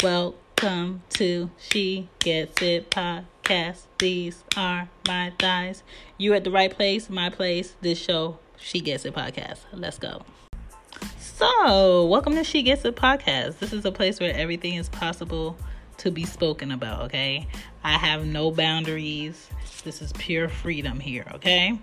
Welcome 0.00 1.02
to 1.14 1.50
She 1.58 2.08
Gets 2.20 2.62
It 2.62 2.88
podcast. 2.88 3.86
These 3.98 4.44
are 4.56 4.88
my 5.08 5.32
thighs. 5.40 5.82
You 6.16 6.34
at 6.34 6.44
the 6.44 6.52
right 6.52 6.70
place, 6.70 7.10
my 7.10 7.30
place. 7.30 7.74
This 7.80 7.98
show, 7.98 8.38
She 8.60 8.78
Gets 8.80 9.04
It 9.06 9.14
podcast. 9.14 9.58
Let's 9.72 9.98
go. 9.98 10.22
So, 11.18 12.06
welcome 12.06 12.36
to 12.36 12.44
She 12.44 12.62
Gets 12.62 12.84
It 12.84 12.94
podcast. 12.94 13.58
This 13.58 13.72
is 13.72 13.84
a 13.84 13.90
place 13.90 14.20
where 14.20 14.32
everything 14.32 14.74
is 14.74 14.88
possible 14.88 15.56
to 15.96 16.12
be 16.12 16.24
spoken 16.24 16.70
about, 16.70 17.02
okay? 17.06 17.48
I 17.82 17.94
have 17.94 18.24
no 18.24 18.52
boundaries. 18.52 19.48
This 19.82 20.00
is 20.00 20.12
pure 20.12 20.48
freedom 20.48 21.00
here, 21.00 21.26
okay? 21.34 21.76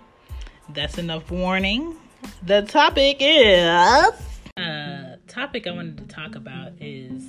That's 0.70 0.96
enough 0.96 1.30
warning. 1.30 1.94
The 2.42 2.62
topic 2.62 3.18
is 3.20 4.14
uh 4.56 5.16
topic 5.28 5.66
I 5.66 5.72
wanted 5.72 5.98
to 5.98 6.04
talk 6.04 6.34
about 6.34 6.72
is 6.80 7.22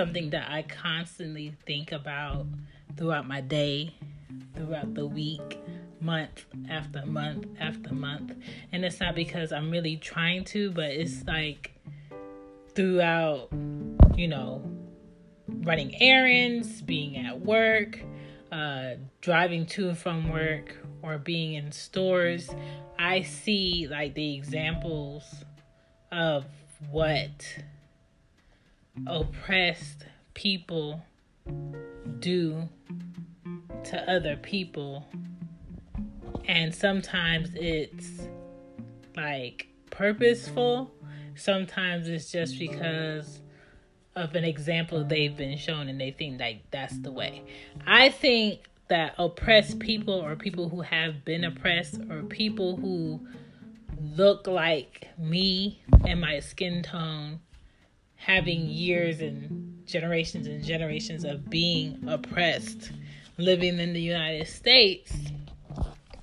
something 0.00 0.30
that 0.30 0.50
I 0.50 0.62
constantly 0.62 1.52
think 1.66 1.92
about 1.92 2.46
throughout 2.96 3.28
my 3.28 3.42
day, 3.42 3.92
throughout 4.56 4.94
the 4.94 5.06
week, 5.06 5.60
month 6.00 6.46
after 6.70 7.04
month 7.04 7.46
after 7.60 7.92
month. 7.92 8.32
And 8.72 8.82
it's 8.82 8.98
not 8.98 9.14
because 9.14 9.52
I'm 9.52 9.70
really 9.70 9.98
trying 9.98 10.44
to, 10.44 10.70
but 10.70 10.86
it's 10.86 11.22
like 11.26 11.72
throughout, 12.74 13.50
you 14.16 14.26
know, 14.26 14.62
running 15.46 15.94
errands, 16.00 16.80
being 16.80 17.18
at 17.18 17.38
work, 17.38 18.00
uh, 18.50 18.92
driving 19.20 19.66
to 19.66 19.90
and 19.90 19.98
from 19.98 20.30
work, 20.30 20.78
or 21.02 21.18
being 21.18 21.52
in 21.52 21.72
stores, 21.72 22.48
I 22.98 23.20
see 23.20 23.86
like 23.86 24.14
the 24.14 24.34
examples 24.34 25.44
of 26.10 26.46
what 26.90 27.58
oppressed 29.06 30.04
people 30.34 31.02
do 32.18 32.68
to 33.84 34.10
other 34.10 34.36
people. 34.36 35.06
And 36.46 36.74
sometimes 36.74 37.50
it's 37.54 38.22
like 39.16 39.68
purposeful, 39.90 40.90
sometimes 41.34 42.08
it's 42.08 42.30
just 42.30 42.58
because 42.58 43.40
of 44.16 44.34
an 44.34 44.44
example 44.44 45.04
they've 45.04 45.36
been 45.36 45.56
shown 45.56 45.88
and 45.88 46.00
they 46.00 46.10
think 46.10 46.40
like 46.40 46.62
that's 46.70 46.98
the 46.98 47.12
way. 47.12 47.42
I 47.86 48.08
think 48.08 48.68
that 48.88 49.14
oppressed 49.18 49.78
people 49.78 50.14
or 50.14 50.34
people 50.34 50.68
who 50.68 50.80
have 50.80 51.24
been 51.24 51.44
oppressed 51.44 52.00
or 52.10 52.22
people 52.24 52.76
who 52.76 53.20
look 54.16 54.46
like 54.46 55.08
me 55.16 55.82
and 56.06 56.20
my 56.20 56.40
skin 56.40 56.82
tone 56.82 57.40
having 58.20 58.66
years 58.66 59.20
and 59.20 59.82
generations 59.86 60.46
and 60.46 60.62
generations 60.62 61.24
of 61.24 61.48
being 61.50 61.98
oppressed 62.08 62.92
living 63.38 63.78
in 63.78 63.92
the 63.92 64.00
United 64.00 64.46
States 64.46 65.12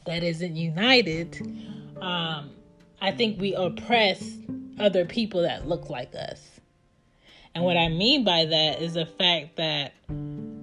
that 0.05 0.23
isn't 0.23 0.55
united 0.55 1.41
um, 2.01 2.51
I 3.01 3.11
think 3.11 3.41
we 3.41 3.53
oppress 3.53 4.37
other 4.79 5.05
people 5.05 5.41
that 5.41 5.67
look 5.67 5.89
like 5.89 6.13
us 6.15 6.57
and 7.57 7.65
what 7.65 7.75
I 7.75 7.89
mean 7.89 8.23
by 8.23 8.45
that 8.45 8.81
is 8.83 8.93
the 8.93 9.07
fact 9.07 9.55
that 9.55 9.93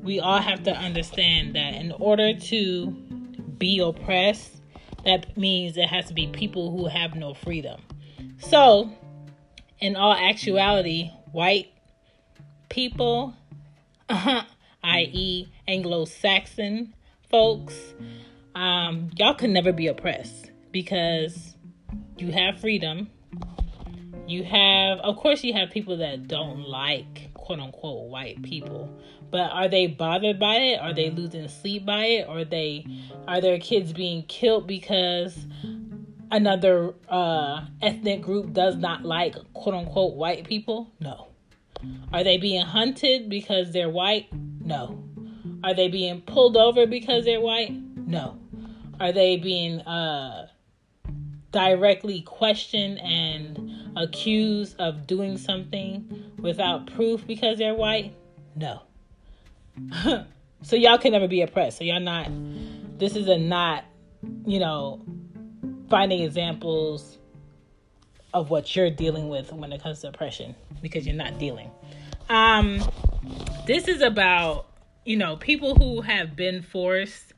we 0.04 0.20
all 0.20 0.41
have 0.41 0.62
to 0.62 0.70
understand 0.70 1.56
that 1.56 1.74
in 1.74 1.91
order 1.92 2.38
to 2.38 2.91
be 3.58 3.80
oppressed, 3.80 4.60
that 5.04 5.36
means 5.36 5.76
it 5.76 5.88
has 5.88 6.06
to 6.06 6.14
be 6.14 6.28
people 6.28 6.70
who 6.70 6.86
have 6.86 7.16
no 7.16 7.34
freedom. 7.34 7.80
So, 8.38 8.92
in 9.80 9.96
all 9.96 10.12
actuality, 10.12 11.10
white 11.34 11.72
people, 12.70 13.34
i.e., 14.08 15.48
Anglo 15.66 16.04
Saxon 16.04 16.94
folks, 17.28 17.74
um, 18.54 19.10
y'all 19.16 19.34
can 19.34 19.52
never 19.52 19.72
be 19.72 19.88
oppressed 19.88 20.52
because 20.70 21.56
you 22.16 22.31
have 22.31 22.60
freedom. 22.60 23.10
You 24.28 24.44
have 24.44 24.98
of 25.00 25.16
course 25.16 25.42
you 25.42 25.53
have 25.54 25.70
people 25.70 25.97
that 25.97 26.28
don't 26.28 26.60
like 26.69 27.31
quote 27.34 27.59
unquote 27.59 28.09
white 28.09 28.41
people. 28.42 28.88
But 29.32 29.50
are 29.50 29.66
they 29.66 29.88
bothered 29.88 30.38
by 30.38 30.54
it? 30.54 30.80
Are 30.80 30.94
they 30.94 31.10
losing 31.10 31.48
sleep 31.48 31.84
by 31.84 32.04
it? 32.04 32.28
Are 32.28 32.44
they 32.44 32.86
are 33.26 33.41
their 33.41 33.59
kids 33.59 33.92
being 33.92 34.22
killed 34.28 34.69
because 34.69 35.36
another 36.34 36.95
uh, 37.09 37.65
ethnic 37.81 38.21
group 38.21 38.53
does 38.53 38.77
not 38.77 39.05
like 39.05 39.34
quote 39.53 39.75
unquote 39.75 40.15
white 40.15 40.47
people 40.47 40.93
no 41.00 41.28
are 42.12 42.25
they 42.25 42.37
being 42.37 42.65
hunted 42.65 43.28
because 43.28 43.72
they're 43.72 43.91
white 43.91 44.27
no 44.61 45.03
are 45.62 45.75
they 45.75 45.89
being 45.89 46.21
pulled 46.21 46.56
over 46.56 46.87
because 46.87 47.25
they're 47.25 47.41
white 47.41 47.72
no 47.97 48.39
are 49.00 49.12
they 49.12 49.37
being 49.37 49.81
uh, 49.81 50.49
directly 51.50 52.21
questioned 52.22 52.99
and 53.01 53.93
accused 53.97 54.78
of 54.81 55.06
doing 55.06 55.39
something 55.39 56.33
without 56.39 56.93
proof 56.93 57.27
because 57.27 57.59
they're 57.59 57.75
white? 57.75 58.15
No. 58.56 58.83
so 60.62 60.77
y'all 60.77 60.99
can 60.99 61.12
never 61.12 61.28
be 61.28 61.43
oppressed. 61.43 61.78
So 61.78 61.84
y'all 61.84 62.01
not 62.01 62.28
this 62.99 63.16
is 63.16 63.28
a 63.28 63.39
not, 63.39 63.84
you 64.47 64.61
know, 64.61 65.05
finding 65.89 66.22
examples 66.22 67.19
of 68.33 68.50
what 68.50 68.75
you're 68.75 68.91
dealing 68.91 69.28
with 69.28 69.53
when 69.53 69.72
it 69.72 69.83
comes 69.83 70.00
to 70.00 70.09
oppression 70.09 70.55
because 70.83 71.06
you're 71.06 71.17
not 71.17 71.39
dealing. 71.39 71.71
Um 72.28 72.83
this 73.67 73.89
is 73.89 74.03
about, 74.03 74.67
you 75.05 75.17
know, 75.17 75.37
people 75.37 75.75
who 75.75 76.03
have 76.03 76.37
been 76.37 76.62
forced 76.62 77.33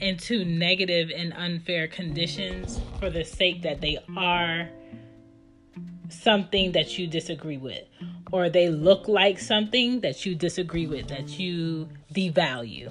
into 0.00 0.44
negative 0.44 1.10
and 1.14 1.32
unfair 1.34 1.86
conditions 1.86 2.80
for 2.98 3.10
the 3.10 3.24
sake 3.24 3.62
that 3.62 3.80
they 3.80 3.98
are 4.16 4.68
something 6.08 6.72
that 6.72 6.98
you 6.98 7.06
disagree 7.06 7.56
with 7.56 7.84
or 8.32 8.48
they 8.48 8.68
look 8.68 9.08
like 9.08 9.38
something 9.38 10.00
that 10.00 10.26
you 10.26 10.34
disagree 10.34 10.86
with 10.86 11.08
that 11.08 11.38
you 11.38 11.88
devalue 12.12 12.90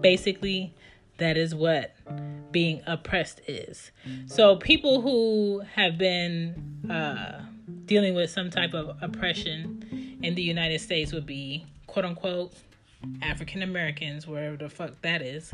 basically 0.00 0.74
that 1.18 1.36
is 1.36 1.54
what 1.54 1.94
being 2.50 2.82
oppressed 2.86 3.40
is 3.46 3.90
so 4.26 4.56
people 4.56 5.00
who 5.00 5.62
have 5.74 5.98
been 5.98 6.54
uh, 6.90 7.40
dealing 7.86 8.14
with 8.14 8.30
some 8.30 8.50
type 8.50 8.74
of 8.74 8.96
oppression 9.02 10.18
in 10.22 10.34
the 10.34 10.42
united 10.42 10.80
states 10.80 11.12
would 11.12 11.26
be 11.26 11.64
quote 11.86 12.04
unquote 12.04 12.52
african 13.22 13.62
americans 13.62 14.26
wherever 14.26 14.56
the 14.56 14.68
fuck 14.68 14.92
that 15.02 15.20
is 15.22 15.52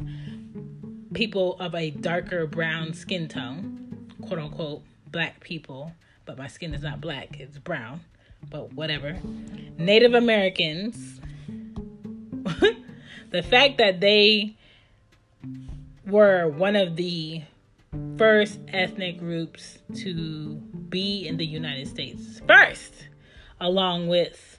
people 1.15 1.57
of 1.59 1.75
a 1.75 1.91
darker 1.91 2.47
brown 2.47 2.93
skin 2.95 3.27
tone 3.27 4.07
quote 4.23 4.39
unquote 4.39 4.83
black 5.11 5.41
people 5.41 5.93
but 6.31 6.39
my 6.39 6.47
skin 6.47 6.75
is 6.75 6.83
not 6.83 7.01
black, 7.01 7.41
it's 7.41 7.59
brown. 7.59 8.03
But 8.49 8.73
whatever. 8.73 9.19
Native 9.79 10.15
Americans, 10.15 11.21
the 13.31 13.43
fact 13.43 13.79
that 13.79 13.99
they 13.99 14.57
were 16.07 16.49
one 16.49 16.77
of 16.77 16.97
the 16.97 17.43
first 18.17 18.61
ethnic 18.69 19.19
groups 19.19 19.79
to 19.95 20.55
be 20.89 21.27
in 21.27 21.37
the 21.37 21.47
United 21.47 21.89
States 21.89 22.41
first, 22.47 23.09
along 23.61 24.09
with 24.09 24.59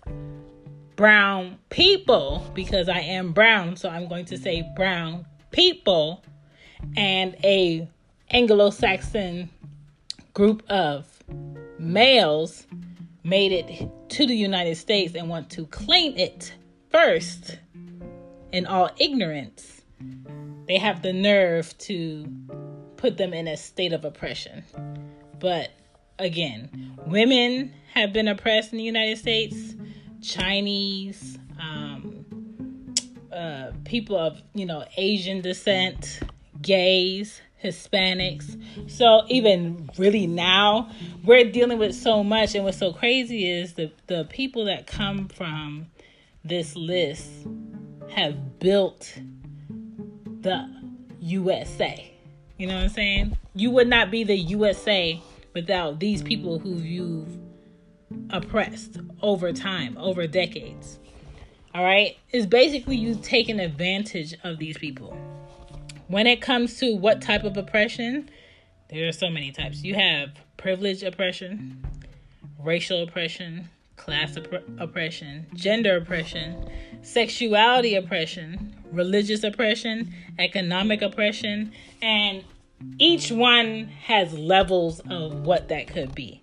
brown 0.95 1.57
people, 1.69 2.45
because 2.53 2.89
I 2.89 2.99
am 2.99 3.31
brown, 3.31 3.75
so 3.75 3.89
I'm 3.89 4.07
going 4.07 4.25
to 4.25 4.37
say 4.37 4.69
brown 4.75 5.25
people, 5.51 6.23
and 6.95 7.35
a 7.43 7.87
Anglo-Saxon 8.29 9.49
group 10.33 10.63
of 10.69 11.05
males 11.79 12.67
made 13.23 13.51
it 13.51 13.89
to 14.09 14.25
the 14.25 14.35
United 14.35 14.75
States 14.75 15.15
and 15.15 15.29
want 15.29 15.49
to 15.51 15.65
claim 15.67 16.15
it 16.17 16.53
first 16.89 17.57
in 18.51 18.65
all 18.65 18.89
ignorance, 18.99 19.80
they 20.71 20.77
have 20.77 21.01
the 21.01 21.11
nerve 21.11 21.77
to 21.79 22.25
put 22.95 23.17
them 23.17 23.33
in 23.33 23.45
a 23.45 23.57
state 23.57 23.91
of 23.91 24.05
oppression. 24.05 24.63
But 25.37 25.69
again, 26.17 26.97
women 27.07 27.73
have 27.93 28.13
been 28.13 28.29
oppressed 28.29 28.71
in 28.71 28.77
the 28.77 28.83
United 28.85 29.17
States, 29.17 29.75
Chinese, 30.21 31.37
um, 31.59 32.25
uh, 33.33 33.71
people 33.83 34.17
of 34.17 34.41
you 34.53 34.65
know 34.65 34.85
Asian 34.95 35.41
descent, 35.41 36.21
gays, 36.61 37.41
Hispanics. 37.61 38.57
So 38.89 39.23
even 39.27 39.89
really 39.97 40.25
now, 40.25 40.89
we're 41.25 41.51
dealing 41.51 41.79
with 41.79 41.93
so 41.93 42.23
much, 42.23 42.55
and 42.55 42.63
what's 42.63 42.77
so 42.77 42.93
crazy 42.93 43.45
is 43.45 43.73
the 43.73 43.91
the 44.07 44.23
people 44.29 44.63
that 44.65 44.87
come 44.87 45.27
from 45.27 45.87
this 46.45 46.77
list 46.77 47.29
have 48.11 48.57
built 48.59 49.19
the 50.41 50.67
USA. 51.19 52.13
You 52.57 52.67
know 52.67 52.75
what 52.75 52.83
I'm 52.83 52.89
saying? 52.89 53.37
You 53.55 53.71
would 53.71 53.87
not 53.87 54.11
be 54.11 54.23
the 54.23 54.37
USA 54.37 55.21
without 55.53 55.99
these 55.99 56.21
people 56.21 56.59
who 56.59 56.75
you've 56.75 57.37
oppressed 58.29 58.97
over 59.21 59.51
time, 59.51 59.97
over 59.97 60.27
decades. 60.27 60.99
all 61.73 61.83
right, 61.83 62.17
It's 62.31 62.45
basically 62.45 62.97
you 62.97 63.15
taking 63.15 63.59
advantage 63.59 64.35
of 64.43 64.57
these 64.57 64.77
people. 64.77 65.17
When 66.07 66.27
it 66.27 66.41
comes 66.41 66.77
to 66.79 66.95
what 66.95 67.21
type 67.21 67.43
of 67.43 67.55
oppression, 67.55 68.29
there 68.89 69.07
are 69.07 69.13
so 69.13 69.29
many 69.29 69.51
types. 69.51 69.81
You 69.83 69.95
have 69.95 70.31
privilege 70.57 71.03
oppression, 71.03 71.85
racial 72.59 73.03
oppression, 73.03 73.69
class 74.01 74.35
opp- 74.35 74.63
oppression, 74.79 75.45
gender 75.53 75.97
oppression, 75.97 76.67
sexuality 77.03 77.95
oppression, 77.95 78.75
religious 78.91 79.43
oppression, 79.43 80.13
economic 80.39 81.01
oppression, 81.01 81.71
and 82.01 82.43
each 82.97 83.31
one 83.31 83.85
has 84.05 84.33
levels 84.33 84.99
of 85.01 85.45
what 85.45 85.67
that 85.69 85.87
could 85.87 86.15
be. 86.15 86.41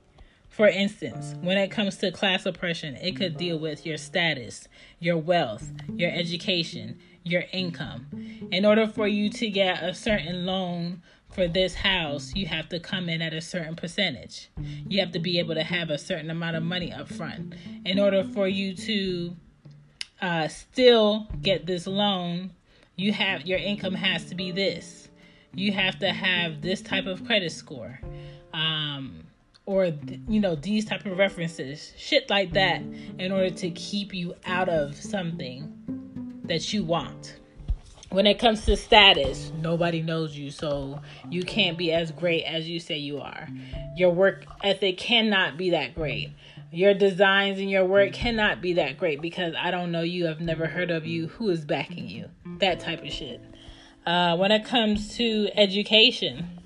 For 0.48 0.68
instance, 0.68 1.34
when 1.40 1.58
it 1.58 1.70
comes 1.70 1.96
to 1.96 2.10
class 2.10 2.46
oppression, 2.46 2.96
it 2.96 3.16
could 3.16 3.36
deal 3.36 3.58
with 3.58 3.84
your 3.84 3.96
status, 3.96 4.68
your 4.98 5.16
wealth, 5.16 5.70
your 5.88 6.10
education, 6.10 6.98
your 7.24 7.44
income. 7.52 8.06
In 8.50 8.64
order 8.64 8.86
for 8.86 9.06
you 9.06 9.30
to 9.30 9.48
get 9.50 9.82
a 9.82 9.94
certain 9.94 10.46
loan 10.46 11.02
for 11.30 11.46
this 11.46 11.74
house, 11.74 12.34
you 12.34 12.46
have 12.46 12.68
to 12.70 12.80
come 12.80 13.08
in 13.08 13.22
at 13.22 13.32
a 13.32 13.40
certain 13.40 13.76
percentage. 13.76 14.48
You 14.88 15.00
have 15.00 15.12
to 15.12 15.18
be 15.18 15.38
able 15.38 15.54
to 15.54 15.62
have 15.62 15.90
a 15.90 15.98
certain 15.98 16.30
amount 16.30 16.56
of 16.56 16.62
money 16.62 16.92
up 16.92 17.08
front. 17.08 17.54
In 17.84 17.98
order 17.98 18.24
for 18.24 18.48
you 18.48 18.74
to 18.74 19.36
uh, 20.20 20.48
still 20.48 21.28
get 21.42 21.66
this 21.66 21.86
loan, 21.86 22.52
you 22.96 23.12
have 23.12 23.46
your 23.46 23.58
income 23.58 23.94
has 23.94 24.24
to 24.26 24.34
be 24.34 24.50
this. 24.50 25.08
You 25.54 25.72
have 25.72 25.98
to 26.00 26.12
have 26.12 26.62
this 26.62 26.80
type 26.82 27.06
of 27.06 27.24
credit 27.24 27.52
score. 27.52 28.00
Um, 28.52 29.24
or 29.68 29.92
you 30.26 30.40
know 30.40 30.54
these 30.54 30.86
type 30.86 31.04
of 31.04 31.18
references 31.18 31.92
shit 31.98 32.30
like 32.30 32.54
that 32.54 32.80
in 33.18 33.30
order 33.30 33.50
to 33.50 33.68
keep 33.72 34.14
you 34.14 34.34
out 34.46 34.66
of 34.70 34.96
something 34.96 35.70
that 36.44 36.72
you 36.72 36.82
want 36.82 37.36
when 38.10 38.26
it 38.26 38.38
comes 38.38 38.64
to 38.64 38.76
status 38.76 39.52
nobody 39.60 40.02
knows 40.02 40.36
you 40.36 40.50
so 40.50 41.00
you 41.30 41.42
can't 41.42 41.76
be 41.76 41.92
as 41.92 42.10
great 42.12 42.44
as 42.44 42.68
you 42.68 42.80
say 42.80 42.96
you 42.96 43.20
are. 43.20 43.48
Your 43.96 44.10
work 44.10 44.44
ethic 44.62 44.98
cannot 44.98 45.56
be 45.56 45.70
that 45.70 45.94
great. 45.94 46.32
Your 46.70 46.94
designs 46.94 47.58
and 47.58 47.70
your 47.70 47.84
work 47.84 48.12
cannot 48.12 48.60
be 48.60 48.74
that 48.74 48.98
great 48.98 49.20
because 49.20 49.54
i 49.58 49.70
don't 49.70 49.90
know 49.90 50.02
you 50.02 50.28
i've 50.28 50.40
never 50.40 50.66
heard 50.66 50.90
of 50.90 51.06
you 51.06 51.28
who 51.28 51.48
is 51.50 51.64
backing 51.64 52.08
you? 52.08 52.26
That 52.60 52.80
type 52.80 53.02
of 53.02 53.12
shit. 53.12 53.40
Uh, 54.06 54.36
when 54.36 54.52
it 54.52 54.64
comes 54.64 55.16
to 55.16 55.48
education 55.54 56.58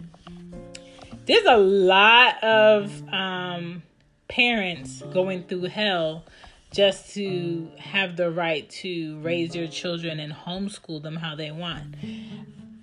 there's 1.27 1.45
a 1.45 1.57
lot 1.57 2.43
of 2.43 3.09
um, 3.13 3.83
parents 4.29 5.03
going 5.13 5.45
through 5.45 5.63
hell 5.63 6.25
just 6.73 7.15
to 7.15 7.71
have 7.79 8.17
the 8.17 8.31
right 8.31 8.69
to 8.71 9.19
raise 9.21 9.55
your 9.55 9.69
children 9.69 10.19
and 10.19 10.33
homeschool 10.33 11.03
them 11.03 11.17
how 11.17 11.35
they 11.35 11.51
want. 11.51 11.95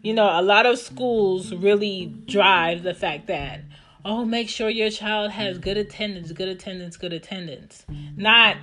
You 0.01 0.13
know, 0.13 0.29
a 0.39 0.41
lot 0.41 0.65
of 0.65 0.79
schools 0.79 1.53
really 1.53 2.13
drive 2.25 2.83
the 2.83 2.93
fact 2.93 3.27
that, 3.27 3.61
oh, 4.05 4.23
make 4.23 4.47
sure 4.47 4.69
your 4.69 4.89
child 4.89 5.31
has 5.31 5.57
good 5.57 5.77
attendance, 5.77 6.31
good 6.31 6.47
attendance, 6.47 6.95
good 6.97 7.13
attendance. 7.13 7.85
Not 8.15 8.57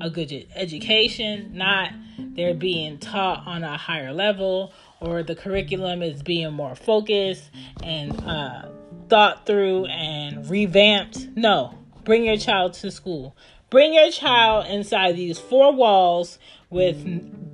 a 0.00 0.10
good 0.10 0.46
education, 0.54 1.52
not 1.54 1.92
they're 2.18 2.54
being 2.54 2.98
taught 2.98 3.46
on 3.46 3.62
a 3.62 3.76
higher 3.76 4.12
level 4.12 4.72
or 5.00 5.22
the 5.22 5.34
curriculum 5.34 6.02
is 6.02 6.22
being 6.22 6.52
more 6.52 6.74
focused 6.74 7.50
and 7.82 8.12
uh, 8.24 8.68
thought 9.08 9.46
through 9.46 9.86
and 9.86 10.48
revamped. 10.48 11.28
No, 11.36 11.78
bring 12.04 12.24
your 12.24 12.36
child 12.36 12.74
to 12.74 12.90
school. 12.90 13.36
Bring 13.72 13.94
your 13.94 14.10
child 14.10 14.66
inside 14.66 15.16
these 15.16 15.38
four 15.38 15.72
walls 15.72 16.38
with 16.68 17.02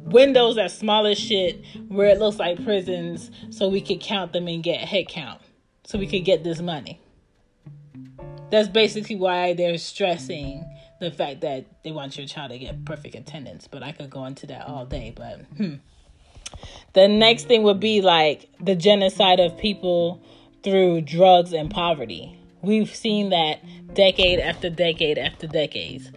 windows 0.02 0.58
as 0.58 0.76
small 0.76 1.06
as 1.06 1.16
shit 1.16 1.64
where 1.86 2.08
it 2.08 2.18
looks 2.18 2.40
like 2.40 2.64
prisons 2.64 3.30
so 3.50 3.68
we 3.68 3.80
could 3.80 4.00
count 4.00 4.32
them 4.32 4.48
and 4.48 4.60
get 4.60 4.80
head 4.80 5.06
count 5.06 5.40
so 5.84 5.96
we 5.96 6.08
could 6.08 6.24
get 6.24 6.42
this 6.42 6.60
money. 6.60 7.00
That's 8.50 8.66
basically 8.66 9.14
why 9.14 9.54
they're 9.54 9.78
stressing 9.78 10.68
the 10.98 11.12
fact 11.12 11.42
that 11.42 11.66
they 11.84 11.92
want 11.92 12.18
your 12.18 12.26
child 12.26 12.50
to 12.50 12.58
get 12.58 12.84
perfect 12.84 13.14
attendance. 13.14 13.68
But 13.68 13.84
I 13.84 13.92
could 13.92 14.10
go 14.10 14.24
into 14.24 14.48
that 14.48 14.66
all 14.66 14.86
day. 14.86 15.12
But 15.14 15.42
hmm. 15.56 15.74
the 16.94 17.06
next 17.06 17.44
thing 17.44 17.62
would 17.62 17.78
be 17.78 18.02
like 18.02 18.48
the 18.58 18.74
genocide 18.74 19.38
of 19.38 19.56
people 19.56 20.20
through 20.64 21.02
drugs 21.02 21.52
and 21.52 21.70
poverty. 21.70 22.37
We've 22.62 22.94
seen 22.94 23.30
that 23.30 23.60
decade 23.94 24.40
after 24.40 24.70
decade 24.70 25.18
after 25.18 25.46
decades. 25.46 26.10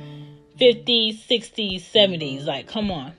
50s, 0.60 1.20
60s, 1.28 1.82
70s. 1.82 2.46
Like, 2.46 2.68
come 2.68 2.92
on. 2.92 3.14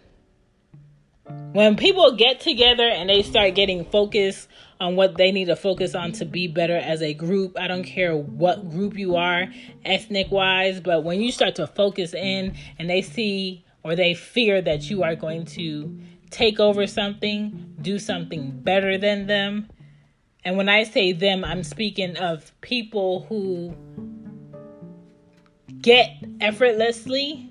When 1.52 1.76
people 1.76 2.12
get 2.12 2.40
together 2.40 2.88
and 2.88 3.08
they 3.08 3.22
start 3.22 3.54
getting 3.54 3.84
focused 3.84 4.48
on 4.80 4.96
what 4.96 5.16
they 5.16 5.30
need 5.30 5.46
to 5.46 5.56
focus 5.56 5.94
on 5.94 6.12
to 6.12 6.24
be 6.24 6.48
better 6.48 6.76
as 6.76 7.02
a 7.02 7.14
group, 7.14 7.58
I 7.58 7.68
don't 7.68 7.84
care 7.84 8.16
what 8.16 8.70
group 8.70 8.98
you 8.98 9.16
are, 9.16 9.46
ethnic 9.84 10.30
wise, 10.30 10.80
but 10.80 11.04
when 11.04 11.20
you 11.20 11.30
start 11.30 11.54
to 11.56 11.66
focus 11.66 12.14
in 12.14 12.56
and 12.78 12.90
they 12.90 13.02
see 13.02 13.64
or 13.84 13.94
they 13.94 14.14
fear 14.14 14.60
that 14.62 14.90
you 14.90 15.02
are 15.02 15.14
going 15.14 15.44
to 15.46 15.98
take 16.30 16.58
over 16.58 16.86
something, 16.86 17.74
do 17.80 17.98
something 17.98 18.50
better 18.50 18.98
than 18.98 19.26
them, 19.26 19.68
and 20.44 20.56
when 20.56 20.68
I 20.68 20.84
say 20.84 21.12
them, 21.12 21.44
I'm 21.44 21.62
speaking 21.62 22.16
of 22.16 22.52
people 22.60 23.26
who 23.28 23.74
get 25.80 26.16
effortlessly 26.40 27.48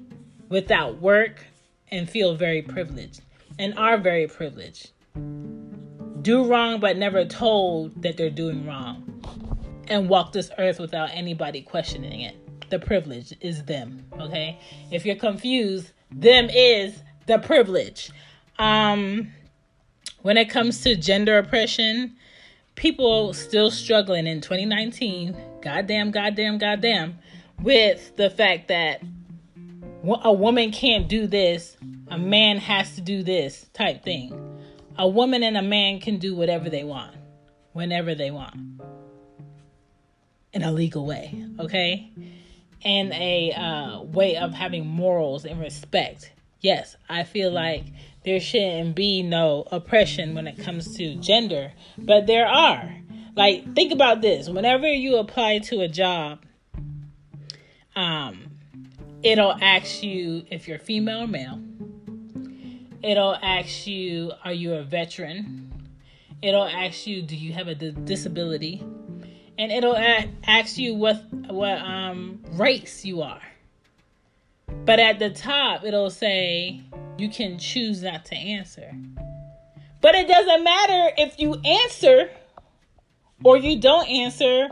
without 0.49 0.99
work 1.01 1.45
and 1.89 2.09
feel 2.09 2.35
very 2.35 2.61
privileged 2.61 3.21
and 3.57 3.77
are 3.77 3.97
very 3.97 4.27
privileged. 4.27 4.91
Do 6.21 6.45
wrong 6.45 6.79
but 6.79 6.97
never 6.97 7.25
told 7.25 8.01
that 8.01 8.17
they're 8.17 8.29
doing 8.29 8.65
wrong 8.65 9.07
and 9.87 10.09
walk 10.09 10.33
this 10.33 10.51
earth 10.57 10.79
without 10.79 11.09
anybody 11.13 11.61
questioning 11.61 12.21
it. 12.21 12.69
The 12.69 12.79
privilege 12.79 13.33
is 13.41 13.63
them, 13.63 14.05
okay? 14.19 14.59
If 14.91 15.05
you're 15.05 15.15
confused, 15.15 15.91
them 16.11 16.49
is 16.49 17.01
the 17.27 17.39
privilege. 17.39 18.11
Um 18.59 19.31
when 20.21 20.37
it 20.37 20.49
comes 20.49 20.81
to 20.81 20.95
gender 20.95 21.39
oppression, 21.39 22.15
people 22.75 23.33
still 23.33 23.71
struggling 23.71 24.27
in 24.27 24.41
2019, 24.41 25.35
goddamn, 25.61 26.11
goddamn, 26.11 26.57
goddamn, 26.57 27.19
with 27.61 28.15
the 28.15 28.29
fact 28.29 28.67
that 28.69 29.01
a 30.23 30.33
woman 30.33 30.71
can't 30.71 31.07
do 31.07 31.27
this, 31.27 31.77
a 32.09 32.17
man 32.17 32.57
has 32.57 32.95
to 32.95 33.01
do 33.01 33.23
this 33.23 33.67
type 33.73 34.03
thing. 34.03 34.37
A 34.97 35.07
woman 35.07 35.43
and 35.43 35.57
a 35.57 35.61
man 35.61 35.99
can 35.99 36.17
do 36.17 36.35
whatever 36.35 36.69
they 36.69 36.83
want, 36.83 37.15
whenever 37.73 38.15
they 38.15 38.31
want, 38.31 38.55
in 40.53 40.63
a 40.63 40.71
legal 40.71 41.05
way, 41.05 41.45
okay? 41.59 42.11
And 42.83 43.13
a 43.13 43.51
uh, 43.51 44.01
way 44.01 44.37
of 44.37 44.53
having 44.53 44.87
morals 44.87 45.45
and 45.45 45.59
respect. 45.59 46.31
Yes, 46.61 46.95
I 47.09 47.23
feel 47.23 47.51
like 47.51 47.85
there 48.23 48.39
shouldn't 48.39 48.95
be 48.95 49.23
no 49.23 49.67
oppression 49.71 50.35
when 50.35 50.45
it 50.45 50.59
comes 50.59 50.95
to 50.97 51.15
gender, 51.15 51.73
but 51.97 52.27
there 52.27 52.47
are. 52.47 52.97
Like, 53.35 53.73
think 53.73 53.91
about 53.91 54.21
this 54.21 54.47
whenever 54.47 54.87
you 54.87 55.17
apply 55.17 55.59
to 55.59 55.81
a 55.81 55.87
job, 55.87 56.45
um, 57.95 58.51
it'll 59.23 59.55
ask 59.59 60.03
you 60.03 60.45
if 60.51 60.67
you're 60.67 60.77
female 60.77 61.23
or 61.23 61.27
male. 61.27 61.59
It'll 63.01 63.35
ask 63.35 63.87
you, 63.87 64.31
are 64.43 64.53
you 64.53 64.75
a 64.75 64.83
veteran? 64.83 65.73
It'll 66.43 66.65
ask 66.65 67.07
you, 67.07 67.23
do 67.23 67.35
you 67.35 67.53
have 67.53 67.67
a 67.67 67.75
disability? 67.75 68.83
And 69.57 69.71
it'll 69.71 69.95
a- 69.95 70.29
ask 70.45 70.77
you 70.77 70.93
what 70.93 71.23
what 71.31 71.77
um, 71.79 72.43
race 72.51 73.03
you 73.03 73.21
are. 73.21 73.41
But 74.85 74.99
at 74.99 75.19
the 75.19 75.29
top, 75.29 75.83
it'll 75.83 76.09
say 76.09 76.81
you 77.17 77.29
can 77.29 77.59
choose 77.59 78.01
not 78.01 78.25
to 78.25 78.35
answer. 78.35 78.91
But 80.01 80.15
it 80.15 80.27
doesn't 80.27 80.63
matter 80.63 81.13
if 81.17 81.39
you 81.39 81.55
answer 81.63 82.29
or 83.43 83.57
you 83.57 83.79
don't 83.79 84.09
answer. 84.09 84.69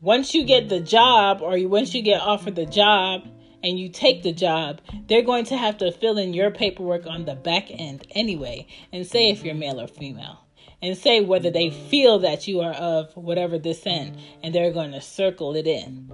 Once 0.00 0.34
you 0.34 0.44
get 0.44 0.68
the 0.68 0.80
job 0.80 1.40
or 1.40 1.56
once 1.68 1.94
you 1.94 2.02
get 2.02 2.20
offered 2.20 2.56
the 2.56 2.66
job 2.66 3.22
and 3.62 3.78
you 3.78 3.88
take 3.88 4.22
the 4.22 4.32
job, 4.32 4.80
they're 5.08 5.22
going 5.22 5.44
to 5.44 5.56
have 5.56 5.78
to 5.78 5.92
fill 5.92 6.18
in 6.18 6.34
your 6.34 6.50
paperwork 6.50 7.06
on 7.06 7.24
the 7.24 7.34
back 7.34 7.70
end 7.70 8.06
anyway 8.10 8.66
and 8.92 9.06
say 9.06 9.28
if 9.30 9.44
you're 9.44 9.54
male 9.54 9.80
or 9.80 9.86
female 9.86 10.40
and 10.82 10.98
say 10.98 11.20
whether 11.20 11.50
they 11.50 11.70
feel 11.70 12.18
that 12.18 12.48
you 12.48 12.60
are 12.60 12.72
of 12.72 13.16
whatever 13.16 13.56
descent 13.56 14.16
and 14.42 14.54
they're 14.54 14.72
going 14.72 14.90
to 14.90 15.00
circle 15.00 15.54
it 15.54 15.66
in. 15.66 16.12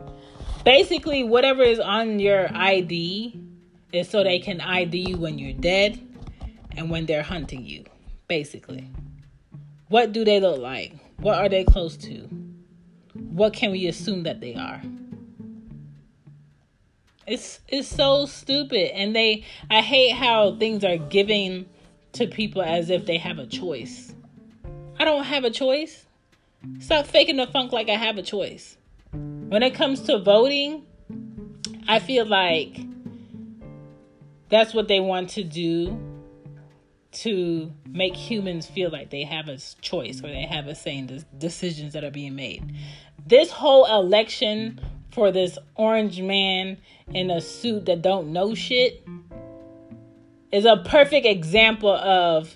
Basically, 0.68 1.24
whatever 1.24 1.62
is 1.62 1.80
on 1.80 2.20
your 2.20 2.46
ID 2.54 3.40
is 3.90 4.06
so 4.06 4.22
they 4.22 4.38
can 4.38 4.60
ID 4.60 4.98
you 5.08 5.16
when 5.16 5.38
you're 5.38 5.54
dead 5.54 5.98
and 6.76 6.90
when 6.90 7.06
they're 7.06 7.22
hunting 7.22 7.64
you, 7.64 7.84
basically. 8.28 8.86
What 9.88 10.12
do 10.12 10.26
they 10.26 10.40
look 10.40 10.60
like? 10.60 10.92
What 11.20 11.38
are 11.38 11.48
they 11.48 11.64
close 11.64 11.96
to? 11.96 12.28
What 13.14 13.54
can 13.54 13.70
we 13.70 13.86
assume 13.86 14.24
that 14.24 14.42
they 14.42 14.56
are? 14.56 14.82
It's 17.26 17.60
it's 17.68 17.88
so 17.88 18.26
stupid, 18.26 18.94
and 18.94 19.16
they 19.16 19.44
I 19.70 19.80
hate 19.80 20.12
how 20.12 20.54
things 20.56 20.84
are 20.84 20.98
given 20.98 21.64
to 22.12 22.26
people 22.26 22.60
as 22.60 22.90
if 22.90 23.06
they 23.06 23.16
have 23.16 23.38
a 23.38 23.46
choice. 23.46 24.12
I 24.98 25.06
don't 25.06 25.24
have 25.24 25.44
a 25.44 25.50
choice. 25.50 26.04
Stop 26.78 27.06
faking 27.06 27.36
the 27.36 27.46
funk 27.46 27.72
like 27.72 27.88
I 27.88 27.96
have 27.96 28.18
a 28.18 28.22
choice. 28.22 28.77
When 29.48 29.62
it 29.62 29.74
comes 29.74 30.02
to 30.02 30.18
voting, 30.18 30.84
I 31.88 32.00
feel 32.00 32.26
like 32.26 32.80
that's 34.50 34.74
what 34.74 34.88
they 34.88 35.00
want 35.00 35.30
to 35.30 35.42
do 35.42 35.98
to 37.12 37.72
make 37.86 38.14
humans 38.14 38.66
feel 38.66 38.90
like 38.90 39.08
they 39.08 39.22
have 39.22 39.48
a 39.48 39.56
choice 39.80 40.18
or 40.18 40.28
they 40.28 40.42
have 40.42 40.66
a 40.66 40.74
say 40.74 40.98
in 40.98 41.06
the 41.06 41.24
decisions 41.38 41.94
that 41.94 42.04
are 42.04 42.10
being 42.10 42.34
made. 42.36 42.74
This 43.26 43.50
whole 43.50 43.86
election 43.86 44.82
for 45.12 45.32
this 45.32 45.56
orange 45.76 46.20
man 46.20 46.76
in 47.14 47.30
a 47.30 47.40
suit 47.40 47.86
that 47.86 48.02
don't 48.02 48.34
know 48.34 48.54
shit 48.54 49.02
is 50.52 50.66
a 50.66 50.76
perfect 50.76 51.24
example 51.24 51.88
of 51.90 52.54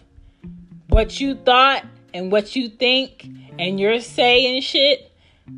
what 0.89 1.21
you 1.21 1.37
thought 1.37 1.87
and 2.13 2.31
what 2.31 2.55
you 2.55 2.69
think 2.69 3.27
and 3.59 3.81
your 3.81 3.99
say 4.01 4.55
and 4.55 4.63
shit 4.63 5.12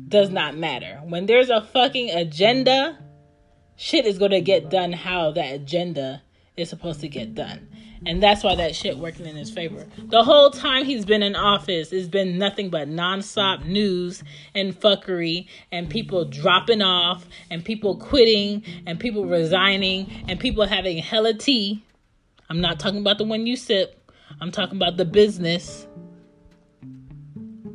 does 0.07 0.29
not 0.29 0.57
matter. 0.57 0.99
When 1.03 1.25
there's 1.25 1.49
a 1.49 1.61
fucking 1.61 2.11
agenda, 2.11 2.97
shit 3.75 4.05
is 4.05 4.17
going 4.17 4.31
to 4.31 4.41
get 4.41 4.69
done 4.69 4.93
how 4.93 5.31
that 5.31 5.53
agenda 5.53 6.21
is 6.57 6.69
supposed 6.69 7.01
to 7.01 7.07
get 7.07 7.35
done. 7.35 7.67
And 8.05 8.21
that's 8.21 8.43
why 8.43 8.55
that 8.55 8.75
shit 8.75 8.97
working 8.97 9.25
in 9.25 9.35
his 9.35 9.49
favor. 9.49 9.87
The 9.97 10.23
whole 10.23 10.51
time 10.51 10.85
he's 10.85 11.05
been 11.05 11.23
in 11.23 11.35
office, 11.35 11.91
it's 11.91 12.07
been 12.07 12.37
nothing 12.37 12.69
but 12.69 12.87
nonstop 12.87 13.65
news 13.65 14.23
and 14.53 14.79
fuckery 14.79 15.47
and 15.71 15.89
people 15.89 16.25
dropping 16.25 16.81
off 16.81 17.25
and 17.49 17.65
people 17.65 17.97
quitting 17.97 18.63
and 18.85 18.99
people 18.99 19.25
resigning 19.25 20.25
and 20.27 20.39
people 20.39 20.67
having 20.67 20.99
hella 20.99 21.33
tea. 21.33 21.83
I'm 22.49 22.61
not 22.61 22.79
talking 22.79 22.99
about 22.99 23.17
the 23.17 23.23
one 23.23 23.47
you 23.47 23.55
sip. 23.55 24.11
I'm 24.39 24.51
talking 24.51 24.75
about 24.75 24.97
the 24.97 25.05
business. 25.05 25.87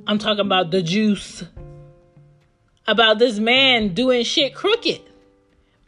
I'm 0.06 0.18
talking 0.18 0.46
about 0.46 0.70
the 0.70 0.82
juice. 0.82 1.42
About 2.90 3.20
this 3.20 3.38
man 3.38 3.94
doing 3.94 4.24
shit 4.24 4.52
crooked. 4.52 5.00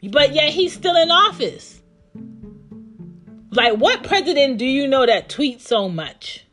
But 0.09 0.33
yet 0.33 0.53
he's 0.53 0.71
still 0.71 0.95
in 0.95 1.11
office. 1.11 1.81
Like, 3.51 3.73
what 3.77 4.03
president 4.03 4.57
do 4.57 4.65
you 4.65 4.87
know 4.87 5.05
that 5.05 5.27
tweets 5.27 5.61
so 5.63 5.89
much? 5.89 6.45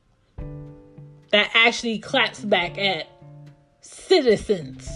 That 1.30 1.50
actually 1.54 2.00
claps 2.00 2.40
back 2.40 2.78
at 2.78 3.06
citizens 3.80 4.90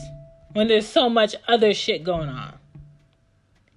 when 0.55 0.67
there's 0.67 0.89
so 0.89 1.09
much 1.09 1.37
other 1.47 1.73
shit 1.73 2.03
going 2.03 2.29
on. 2.29 2.55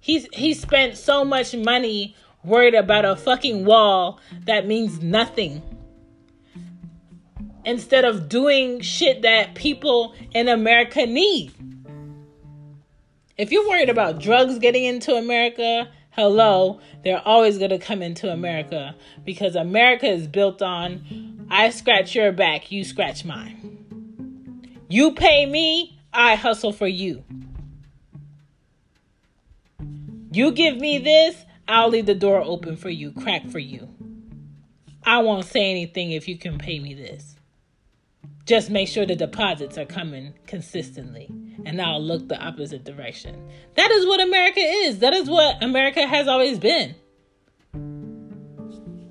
He's 0.00 0.26
he 0.32 0.54
spent 0.54 0.96
so 0.96 1.24
much 1.24 1.54
money 1.54 2.16
worried 2.42 2.74
about 2.74 3.04
a 3.04 3.14
fucking 3.14 3.64
wall 3.64 4.18
that 4.46 4.66
means 4.66 5.00
nothing. 5.00 5.62
Instead 7.68 8.06
of 8.06 8.30
doing 8.30 8.80
shit 8.80 9.20
that 9.20 9.54
people 9.54 10.14
in 10.32 10.48
America 10.48 11.04
need. 11.04 11.52
If 13.36 13.52
you're 13.52 13.68
worried 13.68 13.90
about 13.90 14.20
drugs 14.20 14.58
getting 14.58 14.86
into 14.86 15.12
America, 15.12 15.90
hello, 16.12 16.80
they're 17.04 17.20
always 17.28 17.58
going 17.58 17.68
to 17.68 17.78
come 17.78 18.00
into 18.00 18.32
America 18.32 18.94
because 19.22 19.54
America 19.54 20.06
is 20.06 20.26
built 20.26 20.62
on 20.62 21.46
I 21.50 21.68
scratch 21.68 22.14
your 22.14 22.32
back, 22.32 22.72
you 22.72 22.84
scratch 22.84 23.26
mine. 23.26 24.80
You 24.88 25.12
pay 25.12 25.44
me, 25.44 26.00
I 26.10 26.36
hustle 26.36 26.72
for 26.72 26.88
you. 26.88 27.22
You 30.32 30.52
give 30.52 30.78
me 30.78 30.96
this, 30.96 31.44
I'll 31.68 31.90
leave 31.90 32.06
the 32.06 32.14
door 32.14 32.40
open 32.40 32.78
for 32.78 32.88
you, 32.88 33.12
crack 33.12 33.46
for 33.50 33.58
you. 33.58 33.90
I 35.04 35.18
won't 35.18 35.44
say 35.44 35.70
anything 35.70 36.12
if 36.12 36.28
you 36.28 36.38
can 36.38 36.56
pay 36.56 36.78
me 36.80 36.94
this. 36.94 37.37
Just 38.48 38.70
make 38.70 38.88
sure 38.88 39.04
the 39.04 39.14
deposits 39.14 39.76
are 39.76 39.84
coming 39.84 40.32
consistently, 40.46 41.30
and 41.66 41.82
I'll 41.82 42.02
look 42.02 42.28
the 42.28 42.40
opposite 42.40 42.82
direction. 42.82 43.46
That 43.74 43.90
is 43.90 44.06
what 44.06 44.22
America 44.22 44.60
is. 44.60 45.00
That 45.00 45.12
is 45.12 45.28
what 45.28 45.62
America 45.62 46.06
has 46.06 46.26
always 46.26 46.58
been. 46.58 46.94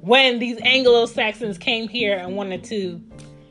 When 0.02 0.40
these 0.40 0.58
Anglo 0.64 1.06
Saxons 1.06 1.60
came 1.60 1.88
here 1.88 2.18
and 2.18 2.36
wanted 2.36 2.64
to 2.64 3.00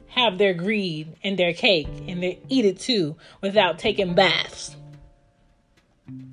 have 0.09 0.38
their 0.38 0.55
greed 0.55 1.14
and 1.23 1.38
their 1.38 1.52
cake 1.52 1.87
and 2.09 2.21
they 2.21 2.40
eat 2.49 2.64
it 2.64 2.81
too 2.81 3.16
without 3.40 3.78
taking 3.78 4.16
baths. 4.16 4.75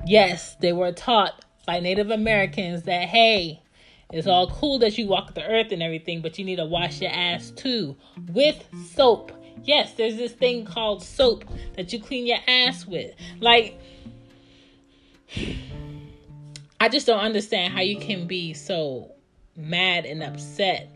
Yes, 0.07 0.55
they 0.61 0.73
were 0.73 0.93
taught 0.93 1.45
by 1.67 1.79
Native 1.79 2.09
Americans 2.09 2.83
that, 2.83 3.07
hey, 3.07 3.61
it's 4.11 4.25
all 4.25 4.49
cool 4.49 4.79
that 4.79 4.97
you 4.97 5.05
walk 5.05 5.35
the 5.35 5.45
earth 5.45 5.71
and 5.71 5.83
everything, 5.83 6.23
but 6.23 6.39
you 6.39 6.45
need 6.45 6.55
to 6.55 6.65
wash 6.65 7.01
your 7.01 7.11
ass 7.11 7.51
too 7.51 7.95
with 8.29 8.67
soap. 8.95 9.31
Yes, 9.63 9.93
there's 9.93 10.17
this 10.17 10.33
thing 10.33 10.65
called 10.65 11.03
soap 11.03 11.45
that 11.75 11.93
you 11.93 11.99
clean 11.99 12.25
your 12.27 12.39
ass 12.47 12.85
with. 12.85 13.15
Like, 13.39 13.79
I 16.79 16.89
just 16.89 17.07
don't 17.07 17.19
understand 17.19 17.73
how 17.73 17.81
you 17.81 17.97
can 17.97 18.27
be 18.27 18.53
so 18.53 19.11
mad 19.55 20.05
and 20.05 20.21
upset 20.21 20.89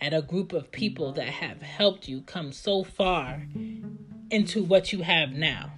at 0.00 0.14
a 0.14 0.22
group 0.22 0.52
of 0.52 0.70
people 0.70 1.12
that 1.12 1.28
have 1.28 1.62
helped 1.62 2.08
you 2.08 2.22
come 2.22 2.52
so 2.52 2.84
far 2.84 3.46
into 4.30 4.62
what 4.62 4.92
you 4.92 5.02
have 5.02 5.32
now. 5.32 5.72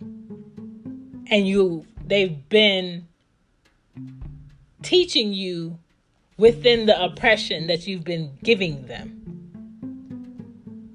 And 1.31 1.49
you 1.49 1.87
they've 2.07 2.49
been 2.49 3.09
teaching 4.83 5.33
you 5.33 5.79
within 6.37 6.87
the 6.87 7.03
oppression 7.03 7.67
that 7.69 7.87
you've 7.87 8.05
been 8.05 8.39
giving 8.43 8.87
them. 8.87 9.44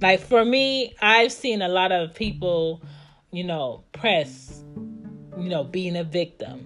Like 0.01 0.21
for 0.21 0.45
me, 0.45 0.95
I've 1.01 1.31
seen 1.31 1.61
a 1.61 1.67
lot 1.67 1.91
of 1.91 2.13
people, 2.13 2.81
you 3.31 3.43
know, 3.43 3.83
press, 3.91 4.63
you 5.37 5.49
know, 5.49 5.63
being 5.65 5.97
a 5.97 6.03
victim 6.05 6.65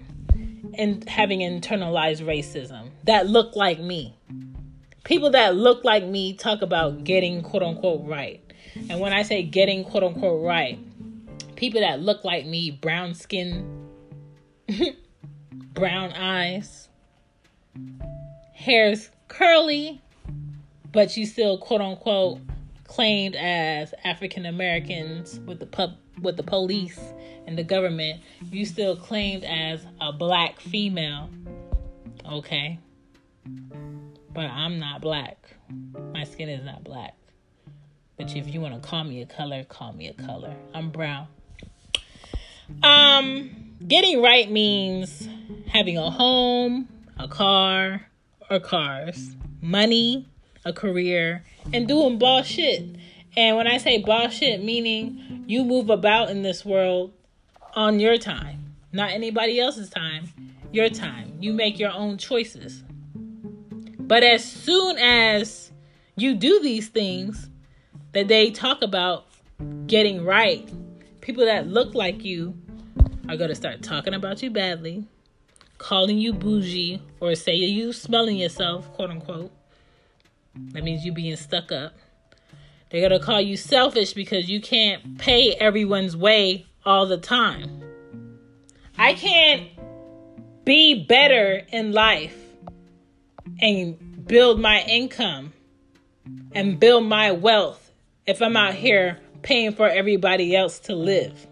and 0.78 1.08
having 1.10 1.40
internalized 1.40 2.24
racism 2.26 2.90
that 3.06 3.28
look 3.28 3.56
like 3.56 3.80
me. 3.80 4.16
People 5.04 5.32
that 5.32 5.56
look 5.56 5.84
like 5.84 6.06
me 6.06 6.34
talk 6.34 6.62
about 6.62 7.04
getting 7.04 7.42
quote 7.42 7.64
unquote 7.64 8.06
right. 8.06 8.40
And 8.90 9.00
when 9.00 9.14
I 9.14 9.24
say 9.24 9.44
getting 9.44 9.84
quote 9.84 10.04
unquote 10.04 10.44
right, 10.44 10.80
people 11.56 11.82
that 11.82 12.02
look 12.02 12.24
like 12.24 12.46
me, 12.46 12.70
brown 12.70 13.16
skin, 13.16 13.90
brown 15.74 16.14
eyes, 16.14 16.88
hair's 18.54 19.10
curly, 19.28 20.02
but 20.92 21.18
you 21.18 21.26
still 21.26 21.58
quote 21.58 21.82
unquote 21.82 22.40
claimed 22.94 23.36
as 23.36 23.92
African 24.04 24.46
Americans 24.46 25.40
with 25.48 25.60
the 25.60 25.66
pub 25.66 25.96
with 26.22 26.38
the 26.38 26.44
police 26.44 27.00
and 27.48 27.58
the 27.58 27.64
government, 27.64 28.22
you 28.52 28.66
still 28.66 28.96
claimed 28.96 29.44
as 29.44 29.84
a 30.00 30.14
black 30.14 30.60
female. 30.60 31.30
Okay. 32.32 32.80
But 34.32 34.46
I'm 34.46 34.78
not 34.80 35.02
black. 35.02 35.38
My 36.14 36.24
skin 36.24 36.50
is 36.50 36.64
not 36.64 36.84
black. 36.84 37.16
But 38.16 38.36
if 38.36 38.54
you 38.54 38.62
want 38.62 38.76
to 38.76 38.88
call 38.88 39.04
me 39.04 39.24
a 39.24 39.26
color, 39.26 39.64
call 39.64 39.94
me 39.94 40.08
a 40.08 40.14
color. 40.14 40.56
I'm 40.76 40.92
brown. 40.92 41.28
Um, 42.84 43.76
getting 43.88 44.22
right 44.22 44.50
means 44.52 45.28
having 45.68 45.98
a 45.98 46.12
home, 46.12 46.88
a 47.18 47.28
car, 47.28 48.08
or 48.52 48.60
cars, 48.60 49.36
money, 49.62 50.28
a 50.66 50.74
career, 50.74 51.44
and 51.74 51.88
doing 51.88 52.18
boss 52.18 52.46
shit. 52.48 52.96
And 53.36 53.58
when 53.58 53.68
I 53.68 53.78
say 53.78 54.02
boss 54.02 54.34
shit, 54.34 54.64
meaning 54.64 55.44
you 55.48 55.64
move 55.64 55.90
about 55.90 56.30
in 56.30 56.44
this 56.44 56.64
world 56.64 57.14
on 57.76 58.00
your 58.00 58.18
time, 58.18 58.76
not 58.92 59.12
anybody 59.12 59.60
else's 59.60 59.90
time, 59.90 60.30
your 60.72 60.90
time. 60.90 61.38
You 61.40 61.54
make 61.54 61.80
your 61.80 61.92
own 61.92 62.18
choices. 62.18 62.84
But 64.00 64.24
as 64.24 64.44
soon 64.44 64.98
as 64.98 65.72
you 66.16 66.36
do 66.36 66.60
these 66.62 66.90
things 66.90 67.50
that 68.12 68.28
they 68.28 68.52
talk 68.52 68.82
about 68.82 69.26
getting 69.88 70.26
right, 70.26 70.70
people 71.22 71.46
that 71.46 71.68
look 71.68 71.96
like 71.96 72.24
you 72.24 72.56
are 73.30 73.38
going 73.38 73.50
to 73.50 73.56
start 73.56 73.82
talking 73.82 74.14
about 74.14 74.44
you 74.44 74.52
badly, 74.52 75.06
calling 75.78 76.18
you 76.18 76.34
bougie, 76.34 77.02
or 77.20 77.34
say 77.36 77.56
you 77.56 77.94
smelling 77.94 78.38
yourself, 78.38 78.92
quote 78.94 79.10
unquote. 79.10 79.52
That 80.56 80.84
means 80.84 81.04
you 81.06 81.12
being 81.12 81.36
stuck 81.36 81.72
up. 81.72 81.94
They're 82.90 83.08
going 83.08 83.20
to 83.20 83.26
call 83.26 83.42
you 83.42 83.58
selfish 83.58 84.14
because 84.14 84.50
you 84.50 84.62
can't 84.62 85.18
pay 85.18 85.54
everyone's 85.54 86.16
way 86.16 86.68
all 86.86 87.08
the 87.08 87.18
time. 87.18 87.84
I 88.98 89.14
can't 89.14 89.70
be 90.64 91.04
better 91.06 91.64
in 91.70 91.92
life 91.92 92.38
and 93.60 94.28
build 94.28 94.60
my 94.60 94.82
income 94.84 95.54
and 96.54 96.80
build 96.80 97.06
my 97.06 97.32
wealth 97.32 97.92
if 98.28 98.42
I'm 98.42 98.56
out 98.56 98.76
here 98.76 99.20
paying 99.42 99.74
for 99.74 99.88
everybody 99.88 100.56
else 100.56 100.80
to 100.82 100.96
live. 100.96 101.48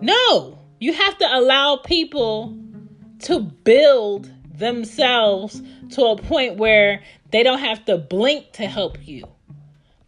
No, 0.00 0.58
you 0.80 0.92
have 0.92 1.16
to 1.18 1.36
allow 1.38 1.76
people 1.76 2.58
to 3.20 3.38
build 3.38 4.31
themselves 4.52 5.62
to 5.90 6.04
a 6.04 6.16
point 6.16 6.56
where 6.56 7.02
they 7.30 7.42
don't 7.42 7.60
have 7.60 7.84
to 7.86 7.98
blink 7.98 8.52
to 8.52 8.66
help 8.66 8.98
you. 9.06 9.26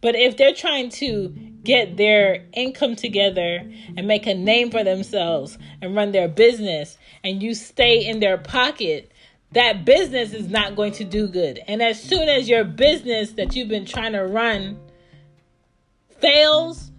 But 0.01 0.15
if 0.15 0.37
they're 0.37 0.53
trying 0.53 0.89
to 0.91 1.29
get 1.63 1.97
their 1.97 2.45
income 2.53 2.95
together 2.95 3.67
and 3.97 4.07
make 4.07 4.27
a 4.27 4.35
name 4.35 4.69
for 4.69 4.83
themselves 4.83 5.57
and 5.81 5.95
run 5.95 6.11
their 6.11 6.27
business 6.27 6.97
and 7.23 7.41
you 7.41 7.55
stay 7.55 8.05
in 8.05 8.19
their 8.19 8.37
pocket, 8.37 9.11
that 9.53 9.83
business 9.83 10.33
is 10.33 10.47
not 10.47 10.75
going 10.75 10.91
to 10.93 11.03
do 11.03 11.27
good. 11.27 11.59
And 11.67 11.81
as 11.81 11.99
soon 12.01 12.29
as 12.29 12.47
your 12.47 12.63
business 12.63 13.31
that 13.31 13.55
you've 13.55 13.69
been 13.69 13.85
trying 13.85 14.13
to 14.13 14.21
run 14.21 14.79
fails 16.19 16.91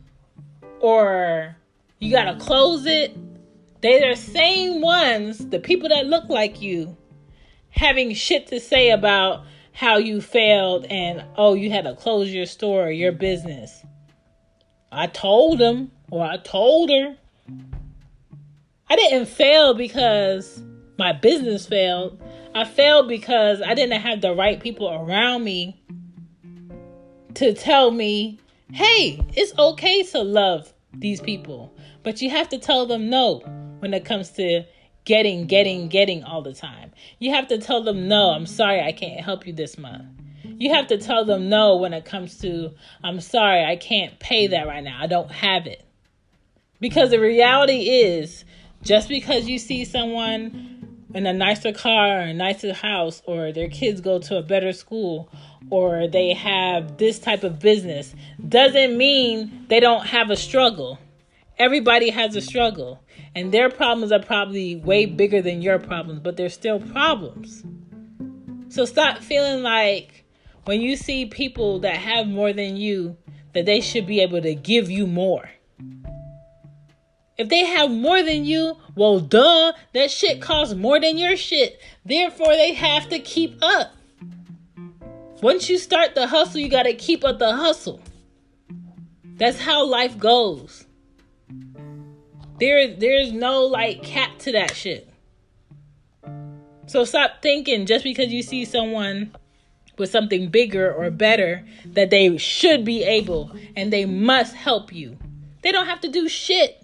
or 0.80 1.56
you 2.00 2.10
got 2.10 2.24
to 2.24 2.44
close 2.44 2.86
it, 2.86 3.16
they're 3.82 4.14
the 4.14 4.20
same 4.20 4.80
ones, 4.80 5.46
the 5.46 5.60
people 5.60 5.88
that 5.90 6.06
look 6.06 6.28
like 6.28 6.60
you, 6.60 6.96
having 7.76 8.14
shit 8.14 8.48
to 8.48 8.60
say 8.60 8.88
mm-hmm. 8.88 8.98
about 8.98 9.44
how 9.72 9.98
you 9.98 10.20
failed 10.20 10.86
and 10.88 11.22
oh, 11.36 11.54
you 11.54 11.70
had 11.70 11.84
to 11.84 11.94
close 11.94 12.32
your 12.32 12.46
store, 12.46 12.86
or 12.86 12.90
your 12.90 13.12
mm-hmm. 13.12 13.20
business. 13.20 13.84
I 14.90 15.06
told 15.06 15.60
him 15.60 15.90
or 16.10 16.24
I 16.24 16.38
told 16.38 16.90
her. 16.90 17.16
I 18.88 18.96
didn't 18.96 19.26
fail 19.26 19.74
because 19.74 20.62
my 20.96 21.12
business 21.12 21.66
failed. 21.66 22.20
I 22.54 22.64
failed 22.64 23.08
because 23.08 23.60
I 23.60 23.74
didn't 23.74 24.00
have 24.00 24.20
the 24.20 24.32
right 24.32 24.60
people 24.60 24.88
around 24.88 25.44
me 25.44 25.82
to 27.34 27.52
tell 27.52 27.90
me, 27.90 28.38
hey, 28.72 29.20
it's 29.34 29.56
okay 29.58 30.04
to 30.04 30.22
love 30.22 30.72
these 30.94 31.20
people. 31.20 31.74
But 32.02 32.22
you 32.22 32.30
have 32.30 32.48
to 32.50 32.58
tell 32.58 32.86
them 32.86 33.10
no 33.10 33.40
when 33.80 33.92
it 33.92 34.04
comes 34.04 34.30
to 34.30 34.64
getting, 35.06 35.38
mm-hmm. 35.40 35.46
getting, 35.46 35.88
getting 35.88 36.22
all 36.22 36.42
the 36.42 36.52
time. 36.52 36.92
You 37.18 37.32
have 37.32 37.48
to 37.48 37.56
tell 37.56 37.82
them, 37.82 38.08
no, 38.08 38.32
I'm 38.32 38.44
mm-hmm. 38.44 38.52
sorry, 38.52 38.82
I 38.82 38.92
can't 38.92 39.20
help 39.20 39.46
you 39.46 39.54
this 39.54 39.78
month. 39.78 40.04
You 40.58 40.74
have 40.74 40.86
to 40.88 40.98
tell 40.98 41.24
them 41.24 41.48
no 41.48 41.76
when 41.76 41.94
it 41.94 42.04
comes 42.04 42.38
to, 42.38 42.72
I'm 43.02 43.20
sorry, 43.20 43.64
I 43.64 43.76
can't 43.76 44.18
pay 44.18 44.46
that 44.48 44.66
right 44.66 44.84
now. 44.84 44.98
I 45.00 45.06
don't 45.06 45.30
have 45.30 45.66
it. 45.66 45.82
Because 46.80 47.10
the 47.10 47.18
reality 47.18 47.88
is, 47.88 48.44
just 48.82 49.08
because 49.08 49.48
you 49.48 49.58
see 49.58 49.84
someone 49.84 51.06
in 51.14 51.26
a 51.26 51.32
nicer 51.32 51.72
car 51.72 52.18
or 52.18 52.20
a 52.20 52.34
nicer 52.34 52.74
house, 52.74 53.22
or 53.26 53.52
their 53.52 53.68
kids 53.68 54.00
go 54.00 54.18
to 54.18 54.36
a 54.36 54.42
better 54.42 54.72
school, 54.72 55.30
or 55.70 56.06
they 56.06 56.32
have 56.32 56.98
this 56.98 57.18
type 57.18 57.42
of 57.42 57.58
business, 57.58 58.14
doesn't 58.46 58.96
mean 58.96 59.66
they 59.68 59.80
don't 59.80 60.06
have 60.06 60.30
a 60.30 60.36
struggle. 60.36 60.98
Everybody 61.58 62.10
has 62.10 62.36
a 62.36 62.40
struggle, 62.42 63.02
and 63.36 63.52
their 63.52 63.68
problems 63.68 64.12
are 64.12 64.22
probably 64.22 64.76
way 64.76 65.04
bigger 65.04 65.42
than 65.42 65.60
your 65.60 65.78
problems, 65.78 66.20
but 66.20 66.38
they're 66.38 66.48
still 66.48 66.80
problems. 66.80 67.62
So 68.70 68.86
stop 68.86 69.18
feeling 69.18 69.62
like 69.62 70.24
when 70.64 70.80
you 70.80 70.96
see 70.96 71.26
people 71.26 71.80
that 71.80 71.96
have 71.96 72.26
more 72.26 72.54
than 72.54 72.78
you, 72.78 73.18
that 73.52 73.66
they 73.66 73.82
should 73.82 74.06
be 74.06 74.20
able 74.20 74.40
to 74.40 74.54
give 74.54 74.90
you 74.90 75.06
more. 75.06 75.50
If 77.36 77.50
they 77.50 77.66
have 77.66 77.90
more 77.90 78.22
than 78.22 78.46
you, 78.46 78.78
well, 78.94 79.20
duh, 79.20 79.74
that 79.92 80.10
shit 80.10 80.40
costs 80.40 80.74
more 80.74 80.98
than 80.98 81.18
your 81.18 81.36
shit. 81.36 81.78
Therefore, 82.06 82.56
they 82.56 82.72
have 82.72 83.10
to 83.10 83.18
keep 83.18 83.58
up. 83.60 83.92
Once 85.42 85.68
you 85.68 85.76
start 85.76 86.14
the 86.14 86.26
hustle, 86.26 86.60
you 86.60 86.70
got 86.70 86.84
to 86.84 86.94
keep 86.94 87.22
up 87.22 87.38
the 87.38 87.54
hustle. 87.54 88.00
That's 89.22 89.60
how 89.60 89.84
life 89.84 90.18
goes. 90.18 90.85
There, 92.58 92.94
there's 92.94 93.32
no 93.32 93.64
like 93.64 94.02
cap 94.02 94.38
to 94.40 94.52
that 94.52 94.74
shit. 94.74 95.08
So 96.86 97.04
stop 97.04 97.42
thinking 97.42 97.86
just 97.86 98.04
because 98.04 98.28
you 98.32 98.42
see 98.42 98.64
someone 98.64 99.34
with 99.98 100.10
something 100.10 100.48
bigger 100.48 100.92
or 100.92 101.10
better 101.10 101.64
that 101.86 102.10
they 102.10 102.36
should 102.38 102.84
be 102.84 103.02
able 103.02 103.50
and 103.74 103.92
they 103.92 104.04
must 104.04 104.54
help 104.54 104.92
you. 104.92 105.18
They 105.62 105.72
don't 105.72 105.86
have 105.86 106.00
to 106.02 106.08
do 106.08 106.28
shit. 106.28 106.82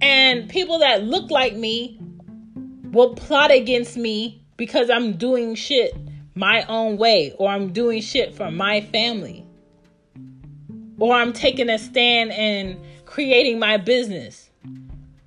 And 0.00 0.48
people 0.48 0.80
that 0.80 1.04
look 1.04 1.30
like 1.30 1.54
me 1.54 1.98
will 2.92 3.14
plot 3.14 3.50
against 3.50 3.96
me 3.96 4.42
because 4.56 4.90
I'm 4.90 5.16
doing 5.16 5.54
shit 5.54 5.96
my 6.34 6.64
own 6.68 6.98
way 6.98 7.32
or 7.38 7.48
I'm 7.48 7.72
doing 7.72 8.02
shit 8.02 8.34
for 8.34 8.50
my 8.50 8.82
family 8.82 9.45
or 10.98 11.14
I'm 11.14 11.32
taking 11.32 11.68
a 11.68 11.78
stand 11.78 12.32
and 12.32 12.78
creating 13.04 13.58
my 13.58 13.76
business. 13.76 14.50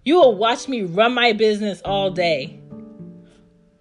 You 0.03 0.15
will 0.15 0.36
watch 0.36 0.67
me 0.67 0.84
run 0.84 1.13
my 1.13 1.34
business 1.34 1.82
all 1.84 2.10
day. 2.10 2.60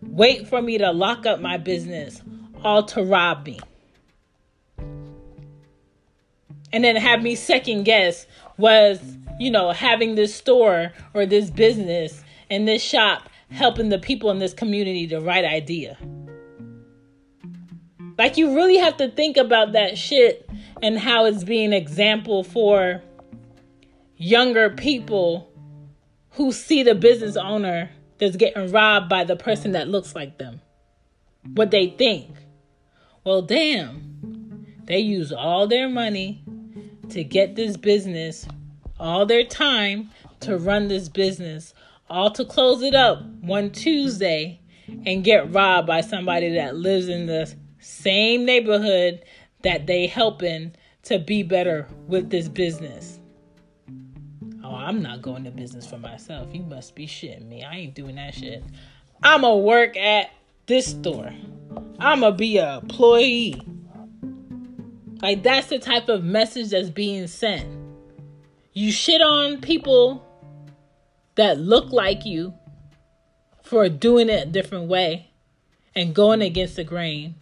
Wait 0.02 0.48
for 0.48 0.60
me 0.60 0.78
to 0.78 0.90
lock 0.90 1.26
up 1.26 1.40
my 1.40 1.56
business, 1.56 2.22
all 2.62 2.82
to 2.84 3.02
rob 3.02 3.46
me. 3.46 3.60
And 6.72 6.84
then 6.84 6.96
have 6.96 7.22
me 7.22 7.34
second 7.34 7.84
guess 7.84 8.26
was, 8.58 9.00
you 9.38 9.50
know, 9.50 9.70
having 9.72 10.16
this 10.16 10.34
store 10.34 10.92
or 11.14 11.24
this 11.24 11.50
business 11.50 12.22
and 12.50 12.68
this 12.68 12.82
shop 12.82 13.28
helping 13.50 13.88
the 13.88 13.98
people 13.98 14.30
in 14.30 14.38
this 14.38 14.52
community 14.52 15.06
the 15.06 15.20
right 15.20 15.44
idea. 15.44 15.96
Like 18.18 18.36
you 18.36 18.54
really 18.56 18.78
have 18.78 18.96
to 18.96 19.08
think 19.08 19.36
about 19.36 19.72
that 19.72 19.96
shit 19.96 20.50
and 20.82 20.98
how 20.98 21.24
it's 21.26 21.44
being 21.44 21.72
example 21.72 22.42
for 22.42 23.00
younger 24.16 24.70
people 24.70 25.50
who 26.30 26.50
see 26.50 26.82
the 26.82 26.96
business 26.96 27.36
owner 27.36 27.90
that's 28.18 28.36
getting 28.36 28.72
robbed 28.72 29.08
by 29.08 29.22
the 29.22 29.36
person 29.36 29.72
that 29.72 29.88
looks 29.88 30.16
like 30.16 30.38
them. 30.38 30.60
What 31.54 31.70
they 31.70 31.90
think. 31.90 32.34
Well, 33.24 33.42
damn. 33.42 34.66
They 34.84 34.98
use 34.98 35.32
all 35.32 35.68
their 35.68 35.88
money 35.88 36.42
to 37.10 37.22
get 37.22 37.54
this 37.54 37.76
business, 37.76 38.48
all 38.98 39.26
their 39.26 39.44
time 39.44 40.10
to 40.40 40.56
run 40.56 40.88
this 40.88 41.08
business, 41.08 41.74
all 42.10 42.30
to 42.32 42.44
close 42.44 42.82
it 42.82 42.94
up 42.94 43.22
one 43.40 43.70
Tuesday 43.70 44.60
and 45.06 45.22
get 45.22 45.52
robbed 45.52 45.86
by 45.86 46.00
somebody 46.00 46.54
that 46.54 46.74
lives 46.74 47.08
in 47.08 47.26
the 47.26 47.54
same 47.80 48.44
neighborhood 48.44 49.22
that 49.62 49.86
they 49.86 50.06
helping 50.06 50.74
to 51.04 51.18
be 51.18 51.42
better 51.42 51.88
with 52.06 52.30
this 52.30 52.48
business. 52.48 53.18
Oh, 54.62 54.74
I'm 54.74 55.02
not 55.02 55.22
going 55.22 55.44
to 55.44 55.50
business 55.50 55.86
for 55.86 55.98
myself. 55.98 56.48
You 56.52 56.62
must 56.62 56.94
be 56.94 57.06
shitting 57.06 57.48
me. 57.48 57.64
I 57.64 57.76
ain't 57.76 57.94
doing 57.94 58.16
that 58.16 58.34
shit. 58.34 58.62
I'ma 59.22 59.54
work 59.56 59.96
at 59.96 60.30
this 60.66 60.88
store. 60.88 61.32
I'ma 61.98 62.32
be 62.32 62.58
a 62.58 62.78
employee. 62.78 63.60
Like 65.22 65.42
that's 65.42 65.68
the 65.68 65.78
type 65.78 66.08
of 66.08 66.22
message 66.22 66.70
that's 66.70 66.90
being 66.90 67.26
sent. 67.26 67.66
You 68.72 68.92
shit 68.92 69.20
on 69.20 69.60
people 69.60 70.24
that 71.34 71.58
look 71.58 71.90
like 71.90 72.24
you 72.24 72.54
for 73.62 73.88
doing 73.88 74.28
it 74.28 74.48
a 74.48 74.50
different 74.50 74.88
way 74.88 75.30
and 75.94 76.14
going 76.14 76.42
against 76.42 76.76
the 76.76 76.84
grain. 76.84 77.34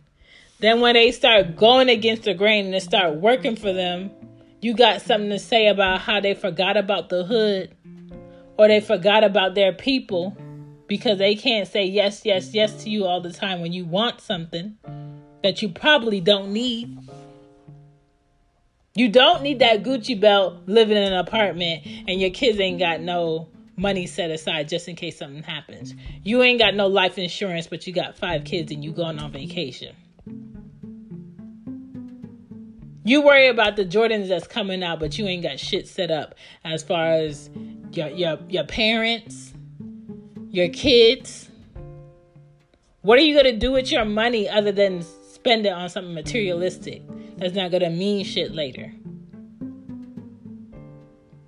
Then 0.59 0.81
when 0.81 0.95
they 0.95 1.13
start 1.13 1.57
going 1.57 1.89
against 1.89 2.23
the 2.23 2.35
grain 2.35 2.67
and 2.67 2.75
it 2.75 2.83
start 2.83 3.17
working 3.17 3.57
for 3.57 3.73
them, 3.73 4.11
you 4.61 4.75
got 4.75 5.03
something 5.03 5.31
to 5.31 5.39
say 5.39 5.69
about 5.69 6.01
how 6.01 6.21
they 6.21 6.35
forgot 6.35 6.77
about 6.77 7.09
the 7.09 7.25
hood 7.25 7.75
or 8.57 8.69
they 8.69 8.81
forgot 8.81 9.23
about 9.23 9.55
their 9.55 9.73
people 9.73 10.37
because 10.87 11.19
they 11.19 11.35
can't 11.35 11.69
say 11.69 11.85
yes, 11.85 12.23
yes, 12.25 12.55
yes 12.55 12.85
to 12.85 12.91
you 12.91 13.05
all 13.05 13.21
the 13.21 13.33
time 13.33 13.61
when 13.61 13.73
you 13.73 13.85
want 13.85 14.21
something 14.21 14.77
that 15.43 15.61
you 15.61 15.69
probably 15.69 16.21
don't 16.21 16.53
need. 16.53 16.97
You 18.95 19.11
don't 19.11 19.43
need 19.43 19.59
that 19.59 19.83
Gucci 19.83 20.19
belt 20.19 20.63
living 20.67 20.97
in 20.97 21.13
an 21.13 21.19
apartment 21.19 21.83
and 22.09 22.19
your 22.19 22.31
kids 22.31 22.59
ain't 22.59 22.79
got 22.79 23.01
no 23.03 23.49
money 23.77 24.07
set 24.07 24.31
aside 24.31 24.71
just 24.71 24.89
in 24.89 24.97
case 24.97 25.19
something 25.19 25.43
happens. 25.43 25.95
You 26.25 26.43
ain't 26.43 26.59
got 26.59 26.75
no 26.75 26.87
life 26.87 27.19
insurance, 27.19 27.67
but 27.67 27.87
you 27.87 27.93
got 27.93 28.17
five 28.17 28.45
kids 28.45 28.73
and 28.73 28.83
you 28.83 28.93
going 28.93 29.19
on 29.19 29.33
vacation. 29.33 29.95
You 33.07 33.23
worry 33.23 33.47
about 33.47 33.77
the 33.77 33.85
Jordans 33.85 34.27
that's 34.27 34.49
coming 34.49 34.83
out, 34.83 34.99
but 34.99 35.17
you 35.17 35.29
ain't 35.29 35.45
got 35.45 35.61
shit 35.61 35.87
set 35.87 36.11
up 36.11 36.35
as 36.65 36.83
far 36.83 37.13
as 37.13 37.49
your 37.93 38.09
your 38.09 38.37
your 38.49 38.65
parents, 38.65 39.55
your 40.51 40.69
kids. 40.71 41.49
What 43.03 43.17
are 43.21 43.23
you 43.23 43.37
gonna 43.37 43.57
do 43.57 43.71
with 43.71 43.93
your 43.93 44.05
money 44.05 44.49
other 44.49 44.73
than 44.73 45.03
spend 45.03 45.67
it 45.67 45.73
on 45.73 45.89
something 45.89 46.15
materialistic 46.15 47.03
that's 47.37 47.55
not 47.55 47.71
gonna 47.71 47.91
mean 47.91 48.25
shit 48.25 48.51
later? 48.51 48.93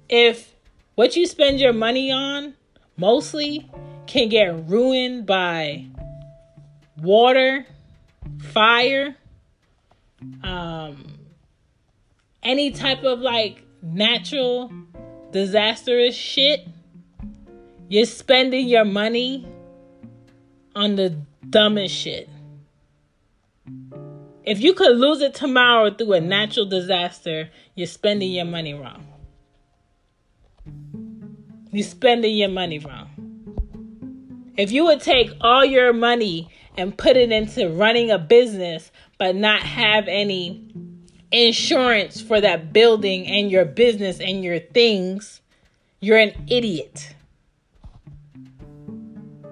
If 0.08 0.54
what 0.94 1.16
you 1.16 1.26
spend 1.26 1.58
your 1.58 1.72
money 1.72 2.12
on 2.12 2.54
mostly 2.96 3.68
can 4.06 4.28
get 4.28 4.68
ruined 4.68 5.26
by 5.26 5.86
water, 7.02 7.66
fire, 8.52 9.16
um, 10.44 11.17
any 12.42 12.70
type 12.70 13.04
of 13.04 13.20
like 13.20 13.64
natural 13.82 14.72
disastrous 15.32 16.14
shit, 16.14 16.66
You're 17.88 18.04
spending 18.04 18.68
your 18.68 18.84
money 18.84 19.46
on 20.74 20.96
the 20.96 21.16
dumbest 21.48 21.94
shit. 21.94 22.28
If 24.44 24.60
you 24.60 24.74
could 24.74 24.96
lose 24.96 25.20
it 25.20 25.34
tomorrow 25.34 25.90
through 25.90 26.12
a 26.12 26.20
natural 26.20 26.66
disaster, 26.66 27.50
you're 27.74 27.86
spending 27.86 28.30
your 28.32 28.44
money 28.44 28.74
wrong. 28.74 29.06
You're 31.70 31.86
spending 31.86 32.36
your 32.36 32.48
money 32.48 32.78
wrong. 32.78 33.10
If 34.56 34.72
you 34.72 34.84
would 34.86 35.00
take 35.00 35.30
all 35.40 35.64
your 35.64 35.92
money 35.92 36.50
and 36.76 36.96
put 36.96 37.16
it 37.16 37.30
into 37.30 37.68
running 37.70 38.10
a 38.10 38.18
business, 38.18 38.90
but 39.18 39.36
not 39.36 39.62
have 39.62 40.08
any 40.08 40.66
insurance 41.30 42.20
for 42.20 42.40
that 42.40 42.72
building 42.72 43.26
and 43.26 43.50
your 43.50 43.64
business 43.64 44.20
and 44.20 44.42
your 44.42 44.58
things, 44.58 45.40
you're 46.00 46.18
an 46.18 46.32
idiot. 46.48 47.14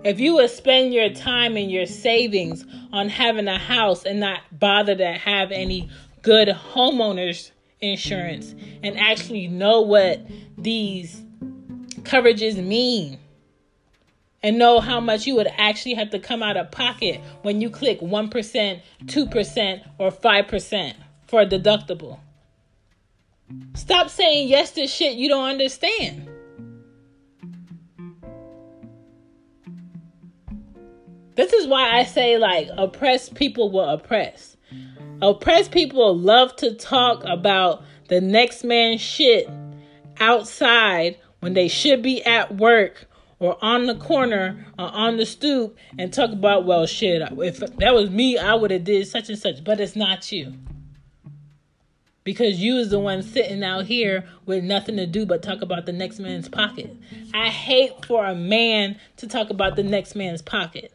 If 0.04 0.20
you 0.20 0.34
would 0.34 0.50
spend 0.50 0.94
your 0.94 1.10
time 1.10 1.56
and 1.56 1.70
your 1.70 1.86
savings 1.86 2.64
on 2.92 3.08
having 3.08 3.48
a 3.48 3.58
house 3.58 4.04
and 4.04 4.20
not 4.20 4.40
bother 4.52 4.94
to 4.94 5.12
have 5.12 5.50
any 5.50 5.90
good 6.22 6.48
homeowners 6.48 7.50
insurance 7.80 8.54
and 8.82 8.98
actually 8.98 9.48
know 9.48 9.80
what 9.80 10.24
these 10.56 11.22
coverages 12.02 12.56
mean 12.56 13.18
and 14.42 14.58
know 14.58 14.78
how 14.78 15.00
much 15.00 15.26
you 15.26 15.34
would 15.34 15.48
actually 15.58 15.94
have 15.94 16.10
to 16.10 16.20
come 16.20 16.42
out 16.42 16.56
of 16.56 16.70
pocket 16.70 17.20
when 17.42 17.60
you 17.60 17.68
click 17.68 18.00
1%, 18.00 18.80
2%, 19.06 19.84
or 19.98 20.10
5% 20.10 20.94
for 21.26 21.40
a 21.40 21.46
deductible. 21.46 22.18
Stop 23.74 24.10
saying 24.10 24.48
yes 24.48 24.72
to 24.72 24.86
shit 24.86 25.16
you 25.16 25.28
don't 25.28 25.48
understand. 25.48 26.28
This 31.36 31.52
is 31.52 31.66
why 31.66 31.98
I 31.98 32.04
say, 32.04 32.38
like, 32.38 32.68
oppressed 32.76 33.34
people 33.34 33.70
will 33.70 33.88
oppress. 33.88 34.56
Oppressed 35.20 35.70
people 35.70 36.16
love 36.16 36.56
to 36.56 36.74
talk 36.74 37.22
about 37.24 37.82
the 38.08 38.20
next 38.20 38.64
man's 38.64 39.02
shit 39.02 39.48
outside 40.18 41.18
when 41.40 41.52
they 41.52 41.68
should 41.68 42.02
be 42.02 42.24
at 42.24 42.56
work 42.56 43.06
or 43.38 43.62
on 43.62 43.86
the 43.86 43.94
corner 43.96 44.66
or 44.78 44.86
on 44.86 45.18
the 45.18 45.26
stoop 45.26 45.76
and 45.98 46.12
talk 46.12 46.30
about, 46.30 46.64
well, 46.64 46.86
shit, 46.86 47.20
if 47.38 47.58
that 47.58 47.94
was 47.94 48.08
me, 48.08 48.38
I 48.38 48.54
would 48.54 48.70
have 48.70 48.84
did 48.84 49.06
such 49.06 49.28
and 49.28 49.38
such, 49.38 49.62
but 49.62 49.78
it's 49.78 49.94
not 49.94 50.32
you. 50.32 50.54
Because 52.26 52.58
you 52.58 52.78
is 52.78 52.90
the 52.90 52.98
one 52.98 53.22
sitting 53.22 53.62
out 53.62 53.86
here 53.86 54.24
with 54.46 54.64
nothing 54.64 54.96
to 54.96 55.06
do 55.06 55.24
but 55.24 55.44
talk 55.44 55.62
about 55.62 55.86
the 55.86 55.92
next 55.92 56.18
man's 56.18 56.48
pocket. 56.48 56.92
I 57.32 57.50
hate 57.50 58.04
for 58.04 58.26
a 58.26 58.34
man 58.34 58.98
to 59.18 59.28
talk 59.28 59.48
about 59.48 59.76
the 59.76 59.84
next 59.84 60.16
man's 60.16 60.42
pocket. 60.42 60.92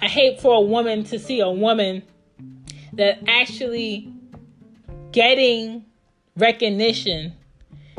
I 0.00 0.06
hate 0.06 0.40
for 0.40 0.54
a 0.54 0.60
woman 0.60 1.02
to 1.06 1.18
see 1.18 1.40
a 1.40 1.50
woman 1.50 2.04
that 2.92 3.18
actually 3.26 4.12
getting 5.10 5.84
recognition 6.36 7.32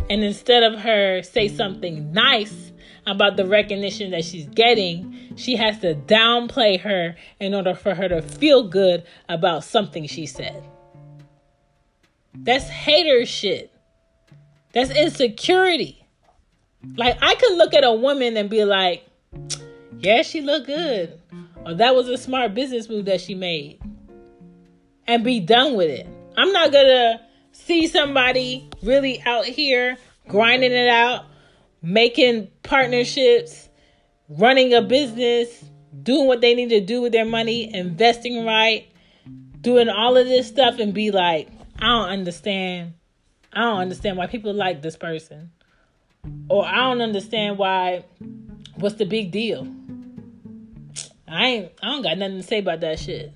and 0.09 0.23
instead 0.23 0.63
of 0.63 0.79
her 0.79 1.21
say 1.21 1.49
something 1.49 2.13
nice 2.13 2.71
about 3.05 3.35
the 3.35 3.45
recognition 3.45 4.11
that 4.11 4.23
she's 4.23 4.47
getting, 4.47 5.33
she 5.35 5.57
has 5.57 5.79
to 5.79 5.95
downplay 5.95 6.79
her 6.79 7.17
in 7.41 7.53
order 7.53 7.75
for 7.75 7.93
her 7.93 8.07
to 8.07 8.21
feel 8.21 8.69
good 8.69 9.03
about 9.27 9.65
something 9.65 10.07
she 10.07 10.25
said. 10.25 10.63
That's 12.43 12.67
hater 12.67 13.25
shit. 13.25 13.71
That's 14.73 14.91
insecurity. 14.91 16.05
Like 16.95 17.17
I 17.21 17.35
could 17.35 17.57
look 17.57 17.73
at 17.73 17.83
a 17.83 17.93
woman 17.93 18.37
and 18.37 18.49
be 18.49 18.65
like, 18.65 19.05
"Yeah, 19.99 20.21
she 20.21 20.41
look 20.41 20.65
good." 20.65 21.19
or 21.65 21.73
that 21.75 21.95
was 21.95 22.07
a 22.07 22.17
smart 22.17 22.53
business 22.53 22.89
move 22.89 23.05
that 23.05 23.21
she 23.21 23.35
made 23.35 23.79
and 25.07 25.23
be 25.23 25.39
done 25.39 25.75
with 25.75 25.89
it. 25.89 26.07
I'm 26.37 26.51
not 26.51 26.71
gonna 26.71 27.21
see 27.51 27.87
somebody 27.87 28.69
really 28.81 29.21
out 29.23 29.45
here 29.45 29.97
grinding 30.27 30.71
it 30.71 30.87
out, 30.87 31.25
making 31.81 32.47
partnerships, 32.63 33.69
running 34.29 34.73
a 34.73 34.81
business, 34.81 35.63
doing 36.03 36.27
what 36.27 36.41
they 36.41 36.53
need 36.53 36.69
to 36.69 36.81
do 36.81 37.01
with 37.01 37.11
their 37.11 37.25
money, 37.25 37.73
investing 37.73 38.45
right, 38.45 38.87
doing 39.61 39.89
all 39.89 40.15
of 40.15 40.27
this 40.27 40.47
stuff, 40.47 40.79
and 40.79 40.93
be 40.93 41.11
like, 41.11 41.49
I 41.81 41.87
don't 41.87 42.09
understand. 42.09 42.93
I 43.53 43.61
don't 43.61 43.79
understand 43.79 44.17
why 44.17 44.27
people 44.27 44.53
like 44.53 44.81
this 44.81 44.97
person. 44.97 45.51
Or 46.49 46.65
I 46.65 46.75
don't 46.75 47.01
understand 47.01 47.57
why, 47.57 48.03
what's 48.75 48.95
the 48.95 49.05
big 49.05 49.31
deal? 49.31 49.67
I 51.27 51.45
ain't 51.45 51.71
I 51.81 51.87
don't 51.87 52.01
got 52.01 52.17
nothing 52.17 52.37
to 52.37 52.43
say 52.43 52.59
about 52.59 52.81
that 52.81 52.99
shit. 52.99 53.31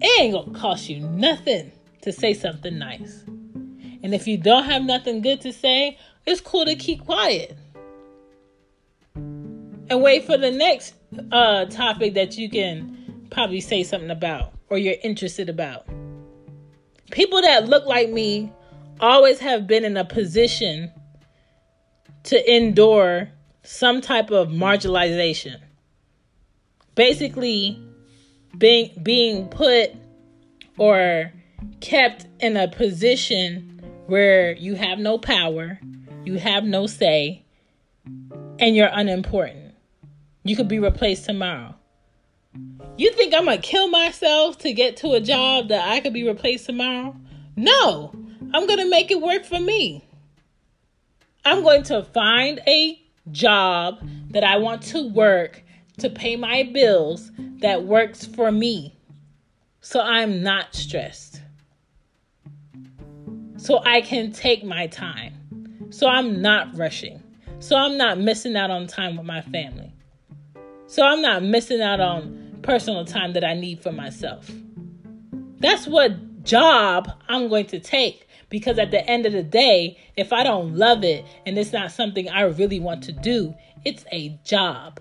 It 0.00 0.20
ain't 0.20 0.34
gonna 0.34 0.58
cost 0.58 0.88
you 0.88 1.00
nothing 1.00 1.72
to 2.02 2.12
say 2.12 2.34
something 2.34 2.76
nice. 2.78 3.22
And 4.02 4.14
if 4.14 4.26
you 4.26 4.36
don't 4.36 4.64
have 4.64 4.82
nothing 4.82 5.22
good 5.22 5.40
to 5.42 5.52
say, 5.52 5.98
it's 6.26 6.40
cool 6.40 6.64
to 6.66 6.74
keep 6.74 7.04
quiet. 7.04 7.56
And 9.14 10.02
wait 10.02 10.24
for 10.24 10.36
the 10.36 10.50
next 10.50 10.94
uh 11.32 11.64
topic 11.66 12.14
that 12.14 12.36
you 12.36 12.50
can 12.50 13.28
probably 13.30 13.60
say 13.60 13.82
something 13.82 14.10
about 14.10 14.52
or 14.68 14.78
you're 14.78 14.96
interested 15.02 15.48
about. 15.48 15.86
People 17.10 17.42
that 17.42 17.68
look 17.68 17.86
like 17.86 18.10
me 18.10 18.52
always 19.00 19.38
have 19.40 19.66
been 19.66 19.84
in 19.84 19.96
a 19.96 20.04
position 20.04 20.90
to 22.24 22.54
endure 22.54 23.28
some 23.62 24.00
type 24.00 24.30
of 24.30 24.48
marginalization 24.48 25.56
basically 26.96 27.80
being 28.58 28.90
being 29.02 29.46
put 29.48 29.92
or 30.76 31.32
kept 31.80 32.26
in 32.40 32.56
a 32.56 32.66
position 32.66 33.80
where 34.06 34.52
you 34.52 34.74
have 34.74 34.98
no 34.98 35.18
power, 35.18 35.78
you 36.24 36.38
have 36.38 36.64
no 36.64 36.86
say, 36.86 37.44
and 38.58 38.74
you're 38.74 38.90
unimportant. 38.92 39.74
You 40.42 40.56
could 40.56 40.68
be 40.68 40.78
replaced 40.78 41.24
tomorrow. 41.26 41.75
You 42.98 43.12
think 43.12 43.34
I'm 43.34 43.44
gonna 43.44 43.58
kill 43.58 43.88
myself 43.88 44.58
to 44.58 44.72
get 44.72 44.96
to 44.98 45.12
a 45.12 45.20
job 45.20 45.68
that 45.68 45.86
I 45.86 46.00
could 46.00 46.14
be 46.14 46.26
replaced 46.26 46.66
tomorrow? 46.66 47.14
No, 47.54 48.12
I'm 48.54 48.66
gonna 48.66 48.88
make 48.88 49.10
it 49.10 49.20
work 49.20 49.44
for 49.44 49.60
me. 49.60 50.06
I'm 51.44 51.62
going 51.62 51.82
to 51.84 52.02
find 52.02 52.60
a 52.66 53.00
job 53.30 54.00
that 54.30 54.44
I 54.44 54.56
want 54.56 54.82
to 54.84 55.08
work 55.08 55.62
to 55.98 56.10
pay 56.10 56.36
my 56.36 56.62
bills 56.62 57.30
that 57.60 57.84
works 57.84 58.24
for 58.24 58.50
me. 58.50 58.98
So 59.80 60.00
I'm 60.00 60.42
not 60.42 60.74
stressed. 60.74 61.40
So 63.58 63.82
I 63.84 64.00
can 64.00 64.32
take 64.32 64.64
my 64.64 64.86
time. 64.86 65.88
So 65.90 66.08
I'm 66.08 66.42
not 66.42 66.76
rushing. 66.76 67.22
So 67.58 67.76
I'm 67.76 67.96
not 67.96 68.18
missing 68.18 68.56
out 68.56 68.70
on 68.70 68.86
time 68.86 69.16
with 69.16 69.26
my 69.26 69.42
family. 69.42 69.92
So 70.86 71.04
I'm 71.04 71.22
not 71.22 71.42
missing 71.42 71.80
out 71.80 72.00
on 72.00 72.45
personal 72.66 73.04
time 73.04 73.32
that 73.34 73.44
I 73.44 73.54
need 73.54 73.80
for 73.80 73.92
myself. 73.92 74.50
That's 75.60 75.86
what 75.86 76.42
job 76.42 77.10
I'm 77.28 77.48
going 77.48 77.66
to 77.66 77.80
take 77.80 78.28
because 78.50 78.78
at 78.78 78.90
the 78.90 79.08
end 79.08 79.24
of 79.24 79.32
the 79.32 79.42
day, 79.42 79.98
if 80.16 80.32
I 80.32 80.42
don't 80.42 80.76
love 80.76 81.04
it 81.04 81.24
and 81.46 81.56
it's 81.56 81.72
not 81.72 81.92
something 81.92 82.28
I 82.28 82.42
really 82.42 82.80
want 82.80 83.04
to 83.04 83.12
do, 83.12 83.54
it's 83.84 84.04
a 84.12 84.38
job. 84.44 85.00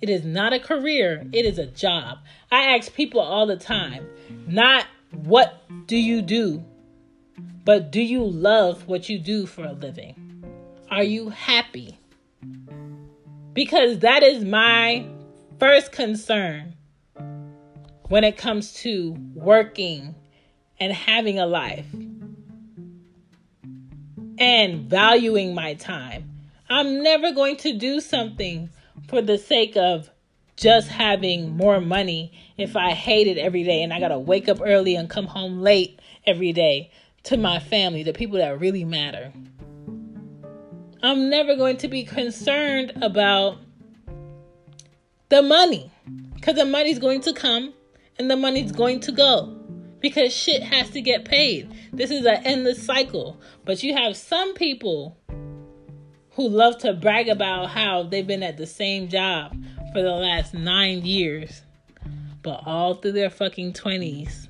It 0.00 0.08
is 0.08 0.24
not 0.24 0.52
a 0.52 0.60
career, 0.60 1.26
it 1.32 1.44
is 1.44 1.58
a 1.58 1.66
job. 1.66 2.18
I 2.52 2.76
ask 2.76 2.94
people 2.94 3.20
all 3.20 3.46
the 3.46 3.56
time, 3.56 4.06
not 4.46 4.86
what 5.10 5.62
do 5.86 5.96
you 5.96 6.22
do, 6.22 6.64
but 7.64 7.90
do 7.90 8.00
you 8.00 8.22
love 8.22 8.86
what 8.86 9.08
you 9.08 9.18
do 9.18 9.46
for 9.46 9.64
a 9.64 9.72
living? 9.72 10.44
Are 10.90 11.02
you 11.02 11.30
happy? 11.30 11.98
Because 13.52 14.00
that 14.00 14.22
is 14.22 14.44
my 14.44 15.06
first 15.58 15.92
concern 15.92 16.74
when 18.08 18.24
it 18.24 18.36
comes 18.36 18.74
to 18.74 19.16
working 19.34 20.14
and 20.78 20.92
having 20.92 21.38
a 21.38 21.46
life 21.46 21.86
and 24.38 24.90
valuing 24.90 25.54
my 25.54 25.74
time. 25.74 26.30
I'm 26.68 27.02
never 27.02 27.32
going 27.32 27.56
to 27.58 27.72
do 27.72 28.00
something 28.00 28.68
for 29.08 29.22
the 29.22 29.38
sake 29.38 29.76
of 29.76 30.10
just 30.56 30.88
having 30.88 31.56
more 31.56 31.80
money 31.80 32.32
if 32.56 32.76
I 32.76 32.90
hate 32.90 33.26
it 33.26 33.38
every 33.38 33.62
day 33.62 33.82
and 33.82 33.92
I 33.92 34.00
got 34.00 34.08
to 34.08 34.18
wake 34.18 34.48
up 34.48 34.58
early 34.62 34.96
and 34.96 35.08
come 35.08 35.26
home 35.26 35.60
late 35.60 36.00
every 36.26 36.52
day 36.52 36.90
to 37.24 37.36
my 37.36 37.58
family, 37.58 38.02
the 38.02 38.12
people 38.12 38.38
that 38.38 38.60
really 38.60 38.84
matter. 38.84 39.32
I'm 41.02 41.28
never 41.28 41.56
going 41.56 41.76
to 41.78 41.88
be 41.88 42.04
concerned 42.04 42.92
about 43.02 43.58
the 45.28 45.42
money 45.42 45.90
because 46.34 46.54
the 46.54 46.64
money's 46.64 46.98
going 46.98 47.20
to 47.22 47.32
come 47.32 47.74
and 48.18 48.30
the 48.30 48.36
money's 48.36 48.72
going 48.72 49.00
to 49.00 49.12
go 49.12 49.56
because 50.00 50.32
shit 50.32 50.62
has 50.62 50.90
to 50.90 51.00
get 51.00 51.24
paid. 51.24 51.72
This 51.92 52.10
is 52.10 52.24
an 52.24 52.40
endless 52.44 52.84
cycle. 52.84 53.40
But 53.64 53.82
you 53.82 53.94
have 53.94 54.16
some 54.16 54.54
people 54.54 55.16
who 56.32 56.48
love 56.48 56.78
to 56.78 56.92
brag 56.92 57.28
about 57.28 57.70
how 57.70 58.04
they've 58.04 58.26
been 58.26 58.42
at 58.42 58.56
the 58.56 58.66
same 58.66 59.08
job 59.08 59.56
for 59.92 60.02
the 60.02 60.12
last 60.12 60.54
nine 60.54 61.04
years, 61.04 61.62
but 62.42 62.60
all 62.66 62.94
through 62.94 63.12
their 63.12 63.30
fucking 63.30 63.72
20s, 63.72 64.48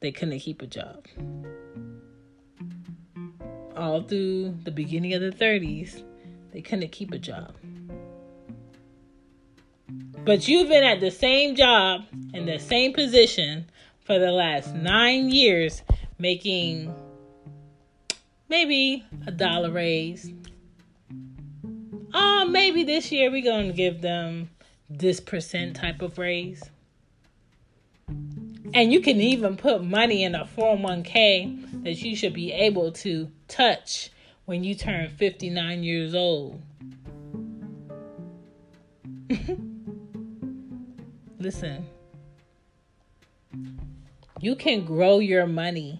they 0.00 0.12
couldn't 0.12 0.38
keep 0.38 0.62
a 0.62 0.66
job. 0.66 1.06
All 3.76 4.02
through 4.02 4.56
the 4.62 4.70
beginning 4.70 5.14
of 5.14 5.20
the 5.20 5.32
30s, 5.32 6.04
they 6.52 6.62
couldn't 6.62 6.92
keep 6.92 7.12
a 7.12 7.18
job. 7.18 7.54
But 10.24 10.46
you've 10.46 10.68
been 10.68 10.84
at 10.84 11.00
the 11.00 11.10
same 11.10 11.56
job 11.56 12.04
in 12.32 12.46
the 12.46 12.58
same 12.58 12.92
position 12.92 13.66
for 14.04 14.20
the 14.20 14.30
last 14.30 14.72
nine 14.72 15.30
years, 15.30 15.82
making 16.16 16.94
maybe 18.48 19.04
a 19.26 19.32
dollar 19.32 19.72
raise, 19.72 20.32
oh, 22.14 22.46
maybe 22.48 22.84
this 22.84 23.10
year 23.10 23.32
we're 23.32 23.42
going 23.42 23.66
to 23.66 23.72
give 23.72 24.00
them 24.00 24.50
this 24.88 25.18
percent 25.18 25.74
type 25.74 26.02
of 26.02 26.18
raise. 26.18 26.62
And 28.74 28.92
you 28.92 29.00
can 29.00 29.20
even 29.20 29.56
put 29.56 29.82
money 29.82 30.22
in 30.22 30.36
a 30.36 30.44
401k 30.44 31.82
that 31.82 32.00
you 32.00 32.14
should 32.14 32.32
be 32.32 32.52
able 32.52 32.92
to 32.92 33.28
touch 33.48 34.10
when 34.44 34.62
you 34.62 34.76
turn 34.76 35.08
59 35.08 35.82
years 35.82 36.14
old. 36.14 36.62
Listen, 41.42 41.84
you 44.40 44.54
can 44.54 44.84
grow 44.84 45.18
your 45.18 45.48
money 45.48 45.98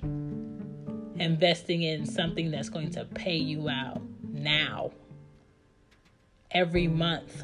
investing 1.16 1.82
in 1.82 2.06
something 2.06 2.52
that's 2.52 2.68
going 2.68 2.92
to 2.92 3.04
pay 3.04 3.34
you 3.34 3.68
out 3.68 4.00
now 4.22 4.92
every 6.52 6.86
month 6.86 7.42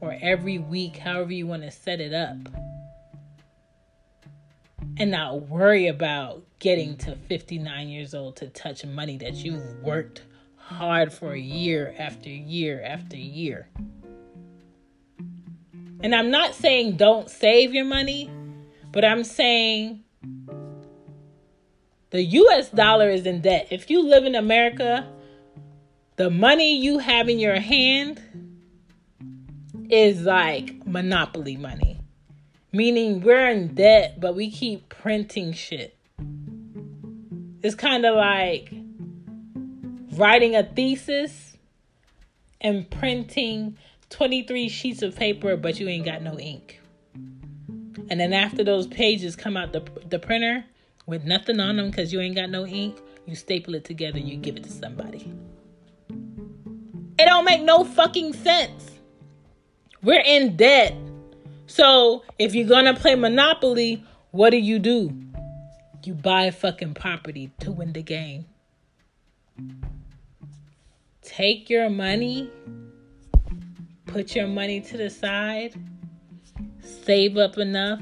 or 0.00 0.16
every 0.22 0.56
week, 0.56 0.96
however 0.96 1.34
you 1.34 1.46
want 1.46 1.62
to 1.62 1.70
set 1.70 2.00
it 2.00 2.14
up. 2.14 2.38
And 4.96 5.10
not 5.10 5.42
worry 5.48 5.88
about 5.88 6.42
getting 6.58 6.96
to 6.98 7.16
59 7.16 7.88
years 7.88 8.14
old 8.14 8.36
to 8.36 8.48
touch 8.48 8.86
money 8.86 9.18
that 9.18 9.34
you've 9.34 9.82
worked 9.82 10.22
hard 10.56 11.12
for 11.12 11.36
year 11.36 11.94
after 11.98 12.30
year 12.30 12.82
after 12.82 13.18
year. 13.18 13.68
And 16.02 16.14
I'm 16.14 16.30
not 16.30 16.54
saying 16.54 16.96
don't 16.96 17.30
save 17.30 17.72
your 17.72 17.84
money, 17.84 18.30
but 18.90 19.04
I'm 19.04 19.24
saying 19.24 20.02
the 22.10 22.22
US 22.22 22.70
dollar 22.70 23.08
is 23.08 23.24
in 23.24 23.40
debt. 23.40 23.68
If 23.70 23.88
you 23.88 24.02
live 24.06 24.24
in 24.24 24.34
America, 24.34 25.08
the 26.16 26.28
money 26.28 26.76
you 26.76 26.98
have 26.98 27.28
in 27.28 27.38
your 27.38 27.60
hand 27.60 28.20
is 29.88 30.22
like 30.22 30.86
monopoly 30.86 31.56
money. 31.56 32.00
Meaning 32.72 33.20
we're 33.20 33.48
in 33.48 33.74
debt, 33.74 34.18
but 34.20 34.34
we 34.34 34.50
keep 34.50 34.88
printing 34.88 35.52
shit. 35.52 35.96
It's 37.62 37.74
kind 37.74 38.04
of 38.04 38.16
like 38.16 38.72
writing 40.16 40.56
a 40.56 40.64
thesis 40.64 41.56
and 42.60 42.90
printing 42.90 43.76
23 44.12 44.68
sheets 44.68 45.02
of 45.02 45.16
paper, 45.16 45.56
but 45.56 45.80
you 45.80 45.88
ain't 45.88 46.04
got 46.04 46.22
no 46.22 46.38
ink. 46.38 46.80
And 48.10 48.20
then 48.20 48.32
after 48.32 48.62
those 48.62 48.86
pages 48.86 49.34
come 49.34 49.56
out 49.56 49.72
the, 49.72 49.82
the 50.08 50.18
printer 50.18 50.64
with 51.06 51.24
nothing 51.24 51.58
on 51.58 51.76
them 51.76 51.90
because 51.90 52.12
you 52.12 52.20
ain't 52.20 52.36
got 52.36 52.50
no 52.50 52.66
ink, 52.66 53.00
you 53.26 53.34
staple 53.34 53.74
it 53.74 53.84
together 53.84 54.18
you 54.18 54.36
give 54.36 54.56
it 54.56 54.64
to 54.64 54.70
somebody. 54.70 55.32
It 57.18 57.26
don't 57.26 57.44
make 57.44 57.62
no 57.62 57.84
fucking 57.84 58.34
sense. 58.34 58.90
We're 60.02 60.22
in 60.24 60.56
debt. 60.56 60.94
So 61.66 62.24
if 62.38 62.54
you're 62.54 62.68
gonna 62.68 62.94
play 62.94 63.14
Monopoly, 63.14 64.04
what 64.30 64.50
do 64.50 64.58
you 64.58 64.78
do? 64.78 65.12
You 66.04 66.14
buy 66.14 66.50
fucking 66.50 66.94
property 66.94 67.50
to 67.60 67.70
win 67.70 67.92
the 67.92 68.02
game. 68.02 68.46
Take 71.22 71.70
your 71.70 71.88
money, 71.88 72.50
put 74.12 74.36
your 74.36 74.46
money 74.46 74.78
to 74.78 74.98
the 74.98 75.08
side, 75.08 75.74
save 76.82 77.38
up 77.38 77.56
enough 77.56 78.00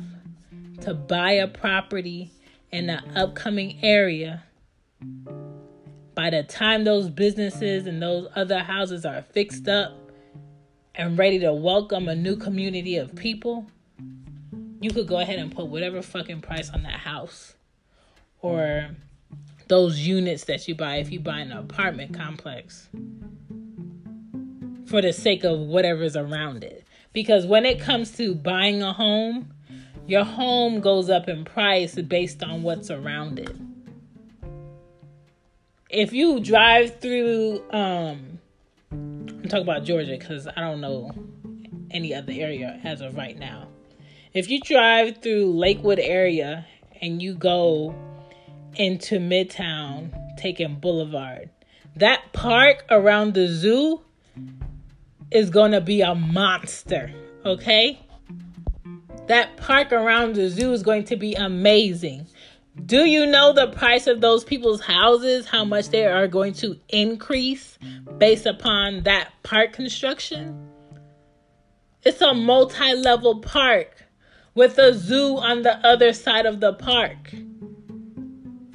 to 0.81 0.93
buy 0.93 1.33
a 1.33 1.47
property 1.47 2.33
in 2.73 2.89
the 2.89 3.01
upcoming 3.15 3.79
area. 3.81 4.43
By 6.17 6.31
the 6.31 6.43
time 6.43 6.83
those 6.83 7.09
businesses 7.09 7.87
and 7.87 8.03
those 8.03 8.29
other 8.35 8.59
houses 8.59 9.07
are 9.07 9.23
fixed 9.23 9.69
up 9.69 9.93
and 10.97 11.17
ready 11.17 11.39
to 11.39 11.53
welcome 11.53 12.09
a 12.09 12.17
new 12.17 12.35
community 12.35 12.97
of 12.97 13.15
people, 13.15 13.67
you 14.81 14.91
could 14.91 15.07
go 15.07 15.21
ahead 15.21 15.39
and 15.39 15.55
put 15.55 15.69
whatever 15.69 16.03
fucking 16.03 16.41
price 16.41 16.71
on 16.71 16.83
that 16.83 16.99
house 16.99 17.55
or 18.43 18.89
those 19.69 20.01
units 20.01 20.45
that 20.47 20.67
you 20.67 20.75
buy 20.75 20.97
if 20.97 21.13
you 21.13 21.21
buy 21.21 21.39
an 21.39 21.53
apartment 21.53 22.13
complex 22.13 22.89
for 24.91 25.01
the 25.01 25.15
sake 25.15 25.45
of 25.45 25.59
whatever's 25.61 26.17
around 26.17 26.63
it. 26.63 26.85
Because 27.15 27.47
when 27.47 27.65
it 27.65 27.81
comes 27.81 28.11
to 28.19 28.35
buying 28.35 28.83
a 28.83 28.93
home, 28.93 29.55
your 30.07 30.25
home 30.25 30.81
goes 30.81 31.09
up 31.09 31.29
in 31.29 31.45
price 31.45 31.95
based 31.95 32.43
on 32.43 32.63
what's 32.63 32.91
around 32.91 33.39
it 33.39 33.57
if 35.91 36.13
you 36.13 36.41
drive 36.41 37.01
through 37.01 37.63
um 37.71 38.39
I'm 38.93 39.43
talking 39.45 39.63
about 39.63 39.85
Georgia 39.85 40.17
because 40.19 40.47
I 40.47 40.61
don't 40.61 40.81
know 40.81 41.11
any 41.91 42.15
other 42.15 42.33
area 42.33 42.81
as 42.85 43.01
of 43.01 43.17
right 43.17 43.37
now. 43.37 43.69
If 44.33 44.49
you 44.49 44.61
drive 44.61 45.23
through 45.23 45.53
Lakewood 45.53 45.99
area 45.99 46.67
and 47.01 47.21
you 47.21 47.35
go 47.35 47.95
into 48.77 49.19
Midtown, 49.19 50.13
taking 50.37 50.77
Boulevard, 50.77 51.51
that 51.97 52.33
park 52.33 52.85
around 52.91 53.35
the 53.35 53.49
zoo 53.49 54.03
is 55.31 55.51
going 55.51 55.73
to 55.73 55.81
be 55.81 56.01
a 56.01 56.15
monster, 56.15 57.13
okay? 57.45 58.01
That 59.27 59.57
park 59.57 59.93
around 59.93 60.35
the 60.35 60.49
zoo 60.49 60.73
is 60.73 60.83
going 60.83 61.05
to 61.05 61.17
be 61.17 61.35
amazing. 61.35 62.27
Do 62.87 63.05
you 63.05 63.27
know 63.27 63.53
the 63.53 63.69
price 63.69 64.07
of 64.07 64.21
those 64.21 64.45
people's 64.45 64.81
houses? 64.81 65.47
How 65.47 65.65
much 65.65 65.89
they 65.89 66.07
are 66.07 66.27
going 66.27 66.55
to 66.55 66.79
increase 66.89 67.79
based 68.19 68.47
upon 68.47 69.03
that 69.05 69.31
park 69.43 69.73
construction? 69.73 70.69
It's 72.03 72.23
a 72.23 72.33
multi 72.33 72.95
level 72.95 73.41
park 73.41 74.05
with 74.55 74.79
a 74.79 74.95
zoo 74.95 75.37
on 75.37 75.63
the 75.63 75.77
other 75.87 76.13
side 76.13 76.47
of 76.47 76.61
the 76.61 76.73
park, 76.73 77.35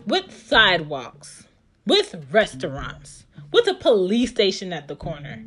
with 0.05 0.31
sidewalks, 0.31 1.47
with 1.85 2.27
restaurants, 2.31 3.25
with 3.51 3.67
a 3.67 3.73
police 3.73 4.29
station 4.29 4.71
at 4.71 4.87
the 4.87 4.95
corner. 4.95 5.43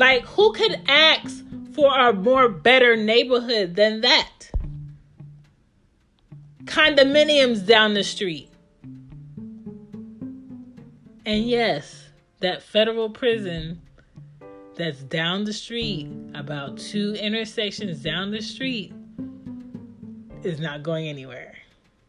Like, 0.00 0.24
who 0.24 0.52
could 0.52 0.80
ask 0.88 1.44
for 1.74 1.96
a 1.96 2.12
more 2.12 2.48
better 2.48 2.96
neighborhood 2.96 3.76
than 3.76 4.00
that? 4.00 4.50
condominiums 6.70 7.66
down 7.66 7.94
the 7.94 8.04
street. 8.04 8.48
And 11.26 11.44
yes, 11.44 12.08
that 12.40 12.62
federal 12.62 13.10
prison 13.10 13.80
that's 14.76 15.02
down 15.02 15.44
the 15.44 15.52
street, 15.52 16.08
about 16.34 16.78
two 16.78 17.14
intersections 17.14 18.02
down 18.02 18.30
the 18.30 18.40
street, 18.40 18.94
is 20.42 20.60
not 20.60 20.82
going 20.82 21.08
anywhere. 21.08 21.54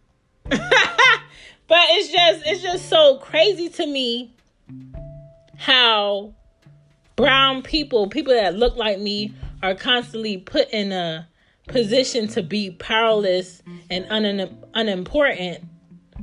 but 0.45 0.59
it's 0.59 2.09
just 2.09 2.43
it's 2.45 2.61
just 2.61 2.87
so 2.87 3.17
crazy 3.17 3.67
to 3.69 3.85
me 3.85 4.33
how 5.57 6.33
brown 7.15 7.61
people, 7.61 8.07
people 8.07 8.33
that 8.33 8.55
look 8.55 8.75
like 8.75 8.99
me, 8.99 9.33
are 9.63 9.75
constantly 9.75 10.37
put 10.37 10.69
in 10.71 10.91
a 10.91 11.27
position 11.67 12.27
to 12.27 12.43
be 12.43 12.71
powerless 12.71 13.61
and 13.89 14.05
un- 14.09 14.57
unimportant, 14.73 15.63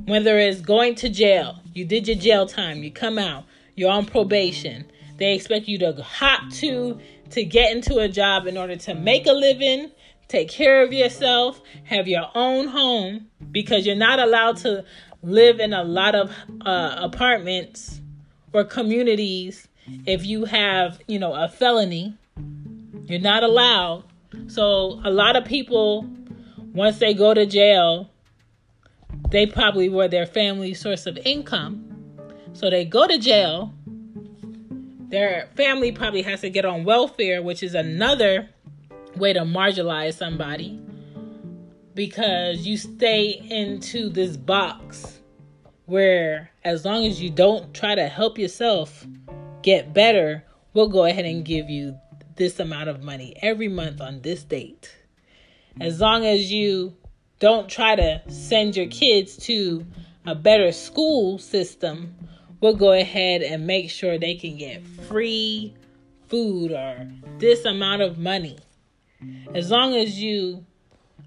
whether 0.05 0.37
it's 0.37 0.61
going 0.61 0.95
to 0.95 1.09
jail, 1.09 1.59
you 1.73 1.85
did 1.85 2.07
your 2.07 2.17
jail 2.17 2.45
time, 2.45 2.83
you 2.83 2.91
come 2.91 3.17
out, 3.17 3.45
you're 3.75 3.91
on 3.91 4.05
probation. 4.05 4.85
They 5.17 5.33
expect 5.33 5.67
you 5.67 5.77
to 5.79 5.93
hop 6.01 6.51
to 6.53 6.99
to 7.31 7.43
get 7.43 7.71
into 7.71 7.99
a 7.99 8.07
job 8.07 8.47
in 8.47 8.57
order 8.57 8.75
to 8.75 8.95
make 8.95 9.27
a 9.27 9.31
living, 9.31 9.91
take 10.27 10.49
care 10.49 10.83
of 10.83 10.91
yourself, 10.91 11.61
have 11.83 12.07
your 12.07 12.25
own 12.33 12.67
home 12.67 13.27
because 13.51 13.85
you're 13.85 13.95
not 13.95 14.19
allowed 14.19 14.57
to 14.57 14.83
live 15.21 15.59
in 15.59 15.73
a 15.73 15.83
lot 15.83 16.15
of 16.15 16.31
uh, 16.65 16.95
apartments 16.97 18.01
or 18.51 18.63
communities 18.63 19.68
if 20.05 20.25
you 20.25 20.45
have, 20.45 20.99
you 21.07 21.19
know, 21.19 21.33
a 21.33 21.47
felony. 21.47 22.15
You're 23.05 23.19
not 23.19 23.43
allowed 23.43 24.03
so 24.47 24.99
a 25.03 25.11
lot 25.11 25.35
of 25.35 25.45
people, 25.45 26.07
once 26.73 26.99
they 26.99 27.13
go 27.13 27.33
to 27.33 27.45
jail, 27.45 28.09
they 29.31 29.45
probably 29.45 29.89
were 29.89 30.07
their 30.07 30.25
family 30.25 30.73
source 30.73 31.05
of 31.05 31.17
income. 31.25 31.85
So 32.53 32.69
they 32.69 32.85
go 32.85 33.07
to 33.07 33.17
jail, 33.17 33.73
their 35.09 35.49
family 35.55 35.91
probably 35.91 36.21
has 36.23 36.41
to 36.41 36.49
get 36.49 36.65
on 36.65 36.83
welfare, 36.83 37.41
which 37.41 37.63
is 37.63 37.73
another 37.73 38.49
way 39.15 39.33
to 39.33 39.41
marginalize 39.41 40.15
somebody 40.15 40.79
because 41.95 42.65
you 42.65 42.77
stay 42.77 43.31
into 43.49 44.09
this 44.09 44.37
box 44.37 45.19
where 45.85 46.51
as 46.63 46.85
long 46.85 47.05
as 47.05 47.21
you 47.21 47.29
don't 47.29 47.73
try 47.73 47.95
to 47.95 48.07
help 48.07 48.37
yourself 48.37 49.05
get 49.61 49.93
better, 49.93 50.43
we'll 50.73 50.89
go 50.89 51.05
ahead 51.05 51.25
and 51.25 51.45
give 51.45 51.69
you 51.69 51.97
this 52.35 52.59
amount 52.59 52.89
of 52.89 53.03
money 53.03 53.35
every 53.41 53.67
month 53.67 54.01
on 54.01 54.21
this 54.21 54.43
date. 54.43 54.95
As 55.79 55.99
long 55.99 56.25
as 56.25 56.51
you 56.51 56.95
don't 57.39 57.69
try 57.69 57.95
to 57.95 58.21
send 58.29 58.75
your 58.75 58.87
kids 58.87 59.37
to 59.37 59.85
a 60.25 60.35
better 60.35 60.71
school 60.71 61.37
system, 61.37 62.15
we'll 62.61 62.75
go 62.75 62.91
ahead 62.93 63.41
and 63.41 63.65
make 63.65 63.89
sure 63.89 64.17
they 64.17 64.35
can 64.35 64.57
get 64.57 64.85
free 64.85 65.73
food 66.27 66.71
or 66.71 67.09
this 67.37 67.65
amount 67.65 68.01
of 68.01 68.17
money. 68.17 68.57
As 69.53 69.69
long 69.71 69.95
as 69.95 70.21
you 70.21 70.65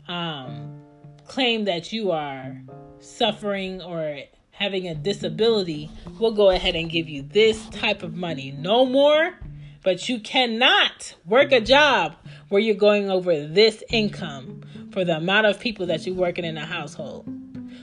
um, 0.09 0.81
claim 1.27 1.65
that 1.65 1.93
you 1.93 2.11
are 2.11 2.63
suffering 3.01 3.83
or 3.83 4.21
having 4.53 4.87
a 4.87 4.95
disability, 4.95 5.91
we'll 6.19 6.33
go 6.33 6.51
ahead 6.51 6.77
and 6.77 6.89
give 6.91 7.09
you 7.09 7.23
this 7.23 7.69
type 7.71 8.03
of 8.03 8.15
money. 8.15 8.53
No 8.53 8.87
more, 8.87 9.35
but 9.83 10.09
you 10.09 10.21
cannot 10.21 11.15
work 11.27 11.51
a 11.53 11.61
job 11.61 12.15
where 12.49 12.61
you're 12.61 12.75
going 12.75 13.11
over 13.11 13.47
this 13.47 13.83
income 13.91 14.63
for 14.93 15.05
the 15.05 15.17
amount 15.17 15.47
of 15.47 15.59
people 15.59 15.87
that 15.87 16.07
you're 16.07 16.15
working 16.15 16.45
in 16.45 16.57
a 16.57 16.67
household. 16.67 17.29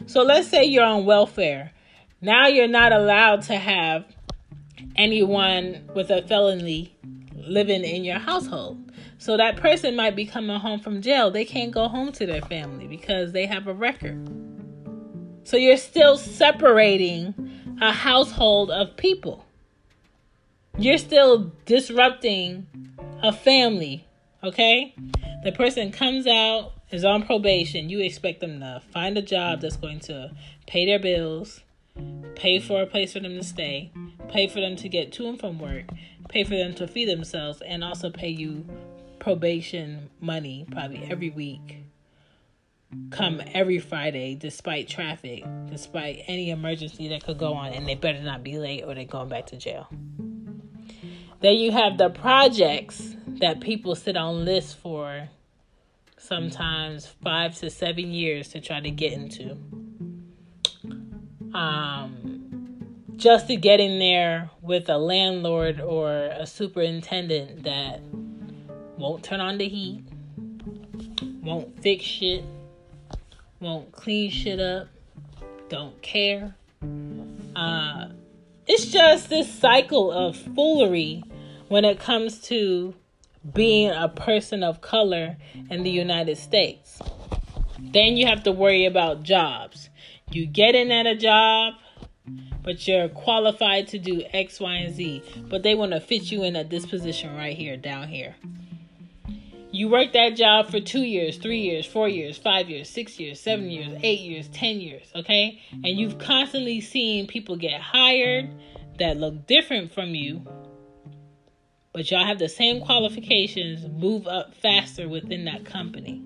So 0.05 0.23
let's 0.23 0.47
say 0.47 0.63
you're 0.63 0.85
on 0.85 1.05
welfare. 1.05 1.71
Now 2.21 2.47
you're 2.47 2.67
not 2.67 2.93
allowed 2.93 3.41
to 3.43 3.57
have 3.57 4.05
anyone 4.95 5.89
with 5.95 6.09
a 6.11 6.21
felony 6.21 6.95
living 7.35 7.83
in 7.83 8.03
your 8.03 8.19
household. 8.19 8.91
So 9.17 9.35
that 9.37 9.57
person 9.57 9.95
might 9.95 10.15
be 10.15 10.25
coming 10.25 10.59
home 10.59 10.79
from 10.79 11.01
jail. 11.01 11.31
They 11.31 11.45
can't 11.45 11.71
go 11.71 11.87
home 11.87 12.11
to 12.13 12.25
their 12.25 12.41
family 12.41 12.87
because 12.87 13.33
they 13.33 13.45
have 13.47 13.67
a 13.67 13.73
record. 13.73 14.48
So 15.49 15.57
you're 15.57 15.77
still 15.77 16.15
separating 16.15 17.33
a 17.81 17.91
household 17.91 18.69
of 18.69 18.95
people. 18.97 19.47
You're 20.77 20.99
still 20.99 21.51
disrupting 21.65 22.67
a 23.23 23.33
family, 23.33 24.05
okay? 24.43 24.93
The 25.43 25.51
person 25.51 25.91
comes 25.91 26.27
out, 26.27 26.73
is 26.91 27.03
on 27.03 27.23
probation. 27.23 27.89
You 27.89 27.99
expect 28.01 28.41
them 28.41 28.59
to 28.59 28.83
find 28.93 29.17
a 29.17 29.23
job 29.23 29.61
that's 29.61 29.75
going 29.75 30.01
to 30.01 30.35
pay 30.67 30.85
their 30.85 30.99
bills, 30.99 31.61
pay 32.35 32.59
for 32.59 32.83
a 32.83 32.85
place 32.85 33.13
for 33.13 33.19
them 33.19 33.35
to 33.35 33.43
stay, 33.43 33.91
pay 34.27 34.47
for 34.47 34.61
them 34.61 34.75
to 34.75 34.87
get 34.87 35.11
to 35.13 35.27
and 35.29 35.39
from 35.39 35.57
work, 35.57 35.85
pay 36.27 36.43
for 36.43 36.55
them 36.55 36.75
to 36.75 36.87
feed 36.87 37.09
themselves, 37.09 37.59
and 37.65 37.83
also 37.83 38.11
pay 38.11 38.29
you 38.29 38.65
probation 39.17 40.11
money 40.21 40.67
probably 40.69 41.07
every 41.09 41.31
week. 41.31 41.88
Come 43.11 43.41
every 43.53 43.79
Friday, 43.79 44.35
despite 44.35 44.87
traffic, 44.87 45.45
despite 45.69 46.23
any 46.27 46.49
emergency 46.49 47.09
that 47.09 47.23
could 47.23 47.37
go 47.37 47.53
on, 47.53 47.73
and 47.73 47.87
they 47.87 47.95
better 47.95 48.21
not 48.21 48.43
be 48.43 48.57
late 48.57 48.83
or 48.83 48.95
they're 48.95 49.05
going 49.05 49.29
back 49.29 49.47
to 49.47 49.57
jail. 49.57 49.87
Then 51.41 51.55
you 51.55 51.71
have 51.71 51.97
the 51.97 52.09
projects 52.09 53.15
that 53.39 53.61
people 53.61 53.95
sit 53.95 54.17
on 54.17 54.43
lists 54.43 54.73
for 54.73 55.29
sometimes 56.17 57.07
five 57.23 57.55
to 57.59 57.69
seven 57.69 58.11
years 58.11 58.49
to 58.49 58.59
try 58.59 58.79
to 58.79 58.91
get 58.91 59.13
into. 59.13 59.57
Um, 61.53 62.89
just 63.15 63.47
to 63.47 63.55
get 63.55 63.79
in 63.79 63.99
there 63.99 64.49
with 64.61 64.89
a 64.89 64.97
landlord 64.97 65.79
or 65.79 66.11
a 66.11 66.45
superintendent 66.45 67.63
that 67.63 68.01
won't 68.97 69.23
turn 69.23 69.39
on 69.39 69.57
the 69.57 69.67
heat, 69.67 70.03
won't 71.41 71.81
fix 71.81 72.03
shit, 72.03 72.43
won't 73.59 73.91
clean 73.91 74.31
shit 74.31 74.59
up, 74.59 74.87
don't 75.67 76.01
care. 76.01 76.55
Uh, 77.55 78.09
it's 78.67 78.85
just 78.85 79.29
this 79.29 79.51
cycle 79.53 80.11
of 80.11 80.37
foolery 80.37 81.23
when 81.67 81.85
it 81.85 81.99
comes 81.99 82.39
to 82.41 82.93
being 83.53 83.91
a 83.91 84.09
person 84.09 84.63
of 84.63 84.81
color 84.81 85.37
in 85.69 85.83
the 85.83 85.89
United 85.89 86.37
States. 86.37 86.99
Then 87.79 88.17
you 88.17 88.27
have 88.27 88.43
to 88.43 88.51
worry 88.51 88.85
about 88.85 89.23
jobs. 89.23 89.89
You 90.31 90.45
get 90.45 90.75
in 90.75 90.91
at 90.91 91.07
a 91.07 91.15
job, 91.15 91.75
but 92.63 92.87
you're 92.87 93.09
qualified 93.09 93.87
to 93.89 93.99
do 93.99 94.23
X, 94.33 94.59
Y, 94.59 94.73
and 94.73 94.93
Z, 94.93 95.23
but 95.49 95.63
they 95.63 95.75
want 95.75 95.93
to 95.93 95.99
fit 95.99 96.31
you 96.31 96.43
in 96.43 96.55
at 96.55 96.69
this 96.69 96.85
position 96.85 97.35
right 97.35 97.57
here, 97.57 97.77
down 97.77 98.07
here. 98.09 98.35
You 99.71 99.87
work 99.87 100.13
that 100.13 100.35
job 100.35 100.71
for 100.71 100.79
two 100.79 101.03
years, 101.03 101.37
three 101.37 101.59
years, 101.59 101.85
four 101.85 102.09
years, 102.09 102.37
five 102.37 102.69
years, 102.69 102.89
six 102.89 103.19
years, 103.19 103.39
seven 103.39 103.69
years, 103.69 103.93
eight 104.01 104.21
years, 104.21 104.47
ten 104.47 104.79
years, 104.81 105.11
okay? 105.15 105.61
And 105.71 105.99
you've 105.99 106.17
constantly 106.17 106.81
seen 106.81 107.27
people 107.27 107.55
get 107.55 107.79
hired 107.79 108.49
that 108.97 109.17
look 109.17 109.45
different 109.45 109.93
from 109.93 110.15
you, 110.15 110.41
but 111.93 112.09
y'all 112.09 112.25
have 112.25 112.39
the 112.39 112.49
same 112.49 112.81
qualifications, 112.81 113.85
move 114.01 114.27
up 114.27 114.55
faster 114.55 115.07
within 115.07 115.45
that 115.45 115.65
company. 115.65 116.23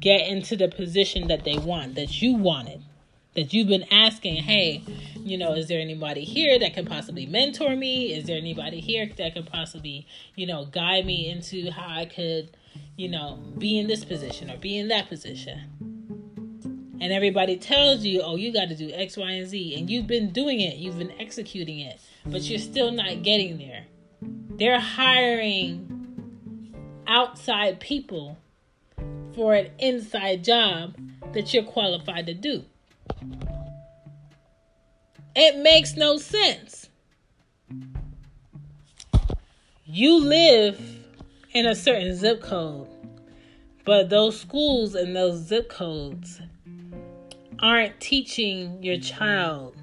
Get 0.00 0.26
into 0.26 0.56
the 0.56 0.68
position 0.68 1.28
that 1.28 1.44
they 1.44 1.58
want, 1.58 1.96
that 1.96 2.22
you 2.22 2.34
wanted, 2.34 2.82
that 3.34 3.52
you've 3.52 3.68
been 3.68 3.86
asking, 3.90 4.36
hey, 4.36 4.82
you 5.16 5.38
know, 5.38 5.54
is 5.54 5.68
there 5.68 5.80
anybody 5.80 6.24
here 6.24 6.58
that 6.58 6.74
can 6.74 6.84
possibly 6.84 7.26
mentor 7.26 7.76
me? 7.76 8.12
Is 8.12 8.26
there 8.26 8.36
anybody 8.36 8.80
here 8.80 9.08
that 9.16 9.34
can 9.34 9.44
possibly, 9.44 10.06
you 10.34 10.46
know, 10.46 10.66
guide 10.66 11.06
me 11.06 11.28
into 11.28 11.70
how 11.70 11.88
I 11.88 12.06
could, 12.06 12.50
you 12.96 13.08
know, 13.08 13.38
be 13.58 13.78
in 13.78 13.86
this 13.86 14.04
position 14.04 14.50
or 14.50 14.56
be 14.56 14.78
in 14.78 14.88
that 14.88 15.08
position? 15.08 15.92
And 17.00 17.12
everybody 17.12 17.56
tells 17.56 18.04
you, 18.04 18.20
oh, 18.22 18.36
you 18.36 18.52
got 18.52 18.68
to 18.68 18.76
do 18.76 18.90
X, 18.92 19.16
Y, 19.16 19.30
and 19.30 19.48
Z. 19.48 19.74
And 19.76 19.90
you've 19.90 20.06
been 20.06 20.30
doing 20.30 20.60
it, 20.60 20.76
you've 20.76 20.98
been 20.98 21.12
executing 21.18 21.80
it, 21.80 22.00
but 22.26 22.42
you're 22.42 22.60
still 22.60 22.92
not 22.92 23.22
getting 23.22 23.58
there. 23.58 23.86
They're 24.56 24.78
hiring 24.78 25.88
outside 27.06 27.80
people 27.80 28.38
for 29.34 29.54
an 29.54 29.70
inside 29.78 30.44
job 30.44 30.96
that 31.32 31.52
you're 31.52 31.64
qualified 31.64 32.26
to 32.26 32.34
do. 32.34 32.64
It 35.34 35.58
makes 35.62 35.96
no 35.96 36.18
sense. 36.18 36.88
You 39.84 40.20
live 40.20 40.80
in 41.52 41.66
a 41.66 41.74
certain 41.74 42.14
zip 42.14 42.42
code, 42.42 42.88
but 43.84 44.10
those 44.10 44.38
schools 44.38 44.94
and 44.94 45.14
those 45.14 45.38
zip 45.40 45.68
codes 45.68 46.40
aren't 47.58 48.00
teaching 48.00 48.82
your 48.82 48.98
child 48.98 49.76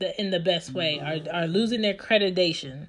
the, 0.00 0.20
in 0.20 0.30
the 0.30 0.40
best 0.40 0.72
way, 0.72 1.00
are, 1.00 1.18
are 1.32 1.46
losing 1.46 1.82
their 1.82 1.94
accreditation. 1.94 2.88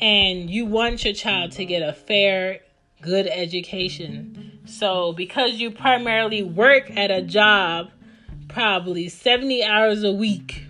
And 0.00 0.50
you 0.50 0.64
want 0.66 1.04
your 1.04 1.14
child 1.14 1.52
to 1.52 1.64
get 1.64 1.82
a 1.82 1.92
fair, 1.92 2.60
good 3.02 3.26
education. 3.26 4.60
So, 4.64 5.12
because 5.12 5.54
you 5.54 5.70
primarily 5.70 6.42
work 6.42 6.90
at 6.96 7.10
a 7.10 7.22
job 7.22 7.90
probably 8.48 9.08
70 9.08 9.62
hours 9.62 10.02
a 10.02 10.12
week, 10.12 10.64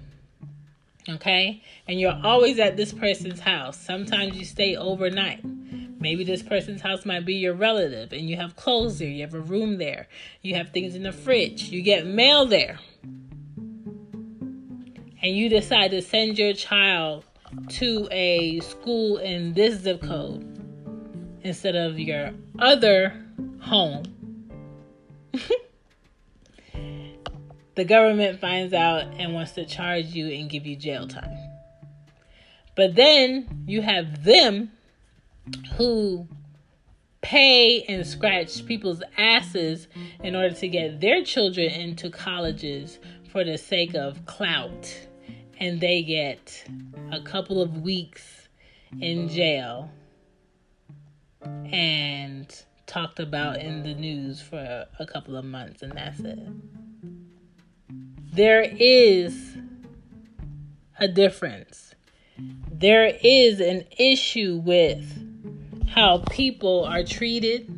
okay? 1.09 1.63
And 1.87 1.99
you're 1.99 2.21
always 2.23 2.59
at 2.59 2.77
this 2.77 2.93
person's 2.93 3.41
house. 3.41 3.79
Sometimes 3.79 4.37
you 4.37 4.45
stay 4.45 4.77
overnight. 4.77 5.45
Maybe 6.01 6.23
this 6.23 6.43
person's 6.43 6.81
house 6.81 7.05
might 7.05 7.25
be 7.25 7.35
your 7.35 7.55
relative 7.55 8.13
and 8.13 8.29
you 8.29 8.37
have 8.37 8.55
clothes 8.55 8.99
there, 8.99 9.09
you 9.09 9.23
have 9.23 9.35
a 9.35 9.41
room 9.41 9.79
there, 9.79 10.07
you 10.43 10.55
have 10.55 10.71
things 10.71 10.95
in 10.95 11.03
the 11.03 11.13
fridge, 11.13 11.65
you 11.65 11.83
get 11.83 12.07
mail 12.07 12.47
there. 12.47 12.79
And 15.21 15.35
you 15.35 15.49
decide 15.49 15.91
to 15.91 16.01
send 16.01 16.39
your 16.39 16.53
child 16.53 17.25
to 17.69 18.07
a 18.13 18.61
school 18.61 19.17
in 19.19 19.55
this 19.55 19.81
zip 19.81 20.03
code 20.03 20.45
instead 21.43 21.75
of 21.75 21.99
your 21.99 22.33
other 22.59 23.15
home. 23.61 24.05
the 27.79 27.85
government 27.85 28.41
finds 28.41 28.75
out 28.75 29.05
and 29.21 29.33
wants 29.33 29.53
to 29.53 29.65
charge 29.65 30.07
you 30.07 30.27
and 30.27 30.51
give 30.51 30.67
you 30.67 30.75
jail 30.75 31.07
time. 31.07 31.39
But 32.75 32.97
then 32.97 33.63
you 33.69 33.83
have 33.83 34.25
them 34.25 34.73
who 35.77 36.27
pay 37.21 37.83
and 37.83 38.05
scratch 38.05 38.67
people's 38.67 39.01
asses 39.17 39.87
in 40.25 40.35
order 40.35 40.57
to 40.57 40.67
get 40.67 41.01
their 41.01 41.23
children 41.23 41.71
into 41.71 42.11
colleges 42.11 42.99
for 43.31 43.45
the 43.45 43.57
sake 43.57 43.95
of 43.95 44.27
clout. 44.27 44.93
And 45.61 45.81
they 45.81 46.03
get 46.03 46.65
a 47.13 47.21
couple 47.21 47.63
of 47.63 47.83
weeks 47.83 48.49
in 49.01 49.29
jail 49.29 49.89
and 51.43 52.53
talked 52.87 53.21
about 53.21 53.59
in 53.63 53.85
the 53.85 53.95
news 53.95 54.41
for 54.41 54.87
a 54.99 55.07
couple 55.07 55.37
of 55.37 55.45
months, 55.45 55.83
and 55.83 55.93
that's 55.93 56.19
it 56.19 56.41
there 58.39 58.63
is 58.63 59.57
a 60.99 61.09
difference 61.09 61.89
there 62.79 63.13
is 63.25 63.61
an 63.61 63.85
issue 63.99 64.63
with 64.65 65.25
how 65.89 66.23
people 66.31 66.85
are 66.85 67.03
treated 67.03 67.69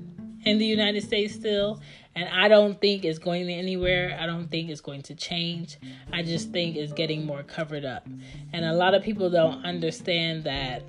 in 0.44 0.58
the 0.58 0.66
United 0.66 1.02
States 1.02 1.34
still. 1.34 1.80
And 2.14 2.28
I 2.28 2.48
don't 2.48 2.78
think 2.80 3.04
it's 3.04 3.18
going 3.18 3.48
anywhere. 3.48 4.18
I 4.20 4.26
don't 4.26 4.50
think 4.50 4.68
it's 4.68 4.80
going 4.80 5.02
to 5.02 5.14
change. 5.14 5.78
I 6.12 6.22
just 6.22 6.50
think 6.50 6.76
it's 6.76 6.92
getting 6.92 7.24
more 7.24 7.42
covered 7.42 7.84
up. 7.84 8.06
And 8.52 8.64
a 8.64 8.74
lot 8.74 8.94
of 8.94 9.02
people 9.02 9.30
don't 9.30 9.64
understand 9.64 10.44
that 10.44 10.82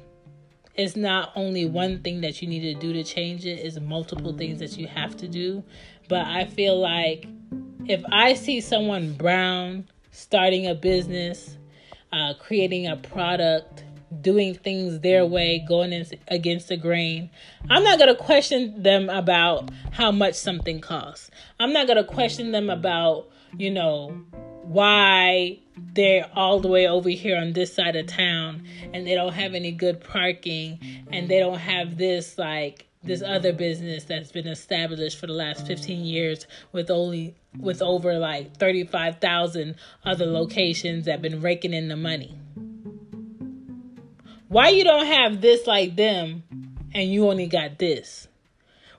it's 0.76 0.96
not 0.96 1.32
only 1.36 1.66
one 1.66 2.02
thing 2.02 2.22
that 2.22 2.42
you 2.42 2.48
need 2.48 2.62
to 2.62 2.74
do 2.74 2.92
to 2.92 3.04
change 3.04 3.46
it, 3.46 3.60
it's 3.60 3.80
multiple 3.80 4.36
things 4.36 4.60
that 4.60 4.78
you 4.78 4.88
have 4.88 5.16
to 5.18 5.28
do. 5.28 5.64
But 6.10 6.26
I 6.26 6.46
feel 6.46 6.78
like 6.78 7.28
if 7.92 8.04
I 8.10 8.36
see 8.36 8.62
someone 8.62 9.14
brown 9.14 9.88
starting 10.12 10.66
a 10.66 10.74
business, 10.74 11.58
uh, 12.14 12.34
creating 12.40 12.88
a 12.88 12.96
product, 12.96 13.84
doing 14.22 14.54
things 14.54 15.02
their 15.02 15.26
way, 15.26 15.64
going 15.68 15.92
in 15.92 16.06
against 16.30 16.70
the 16.70 16.78
grain. 16.78 17.30
I'm 17.70 17.84
not 17.84 17.98
going 17.98 18.14
to 18.14 18.22
question 18.22 18.82
them 18.82 19.10
about 19.10 19.72
how 19.92 20.12
much 20.12 20.36
something 20.36 20.80
costs. 20.80 21.30
I'm 21.60 21.74
not 21.74 21.88
going 21.88 21.98
to 21.98 22.04
question 22.04 22.52
them 22.52 22.70
about, 22.70 23.30
you 23.58 23.72
know, 23.72 24.22
why 24.64 25.60
they're 25.94 26.30
all 26.34 26.60
the 26.60 26.68
way 26.70 26.88
over 26.88 27.10
here 27.10 27.38
on 27.38 27.54
this 27.54 27.74
side 27.74 27.96
of 27.98 28.08
town 28.08 28.64
and 28.94 29.06
they 29.06 29.16
don't 29.16 29.34
have 29.34 29.54
any 29.54 29.72
good 29.72 30.02
parking 30.02 30.80
and 31.12 31.28
they 31.28 31.40
don't 31.40 31.58
have 31.58 31.98
this 31.98 32.38
like 32.38 32.88
this 33.04 33.22
mm-hmm. 33.22 33.34
other 33.34 33.54
business 33.54 34.04
that's 34.04 34.32
been 34.32 34.48
established 34.48 35.18
for 35.18 35.28
the 35.28 35.34
last 35.34 35.66
15 35.66 36.04
years 36.04 36.46
with 36.72 36.90
only 36.90 37.36
with 37.60 37.82
over 37.82 38.18
like 38.18 38.56
35,000 38.58 39.76
other 40.06 40.26
mm-hmm. 40.26 40.34
locations 40.34 41.06
that 41.06 41.22
been 41.22 41.42
raking 41.42 41.74
in 41.74 41.88
the 41.88 41.98
money. 41.98 42.38
Why 44.48 44.70
you 44.70 44.84
don't 44.84 45.06
have 45.06 45.42
this 45.42 45.66
like 45.66 45.96
them 45.96 46.44
and 46.94 47.10
you 47.10 47.30
only 47.30 47.48
got 47.48 47.80
this? 47.80 48.28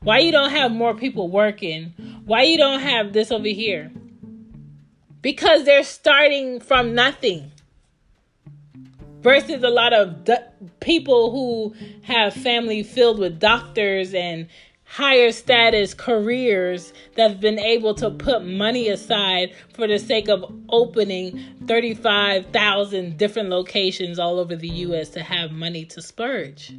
Why 0.02 0.18
you 0.18 0.32
don't 0.32 0.50
have 0.50 0.72
more 0.72 0.94
people 0.94 1.28
working? 1.28 1.94
Why 2.24 2.42
you 2.42 2.56
don't 2.56 2.80
have 2.80 3.12
this 3.12 3.30
over 3.30 3.46
here? 3.46 3.92
Because 5.20 5.64
they're 5.64 5.84
starting 5.84 6.58
from 6.58 6.94
nothing. 6.94 7.52
Versus 9.22 9.62
a 9.62 9.70
lot 9.70 9.92
of 9.92 10.24
do- 10.24 10.36
people 10.80 11.30
who 11.30 11.74
have 12.02 12.34
family 12.34 12.82
filled 12.82 13.18
with 13.18 13.38
doctors 13.38 14.12
and 14.14 14.48
higher 14.84 15.32
status 15.32 15.94
careers 15.94 16.92
that've 17.16 17.40
been 17.40 17.58
able 17.58 17.94
to 17.94 18.10
put 18.10 18.44
money 18.44 18.88
aside 18.88 19.54
for 19.72 19.86
the 19.86 19.98
sake 19.98 20.28
of 20.28 20.44
opening 20.68 21.42
35,000 21.66 23.16
different 23.16 23.48
locations 23.48 24.18
all 24.18 24.38
over 24.38 24.54
the 24.54 24.68
US 24.68 25.08
to 25.10 25.22
have 25.22 25.50
money 25.50 25.86
to 25.86 26.02
splurge. 26.02 26.74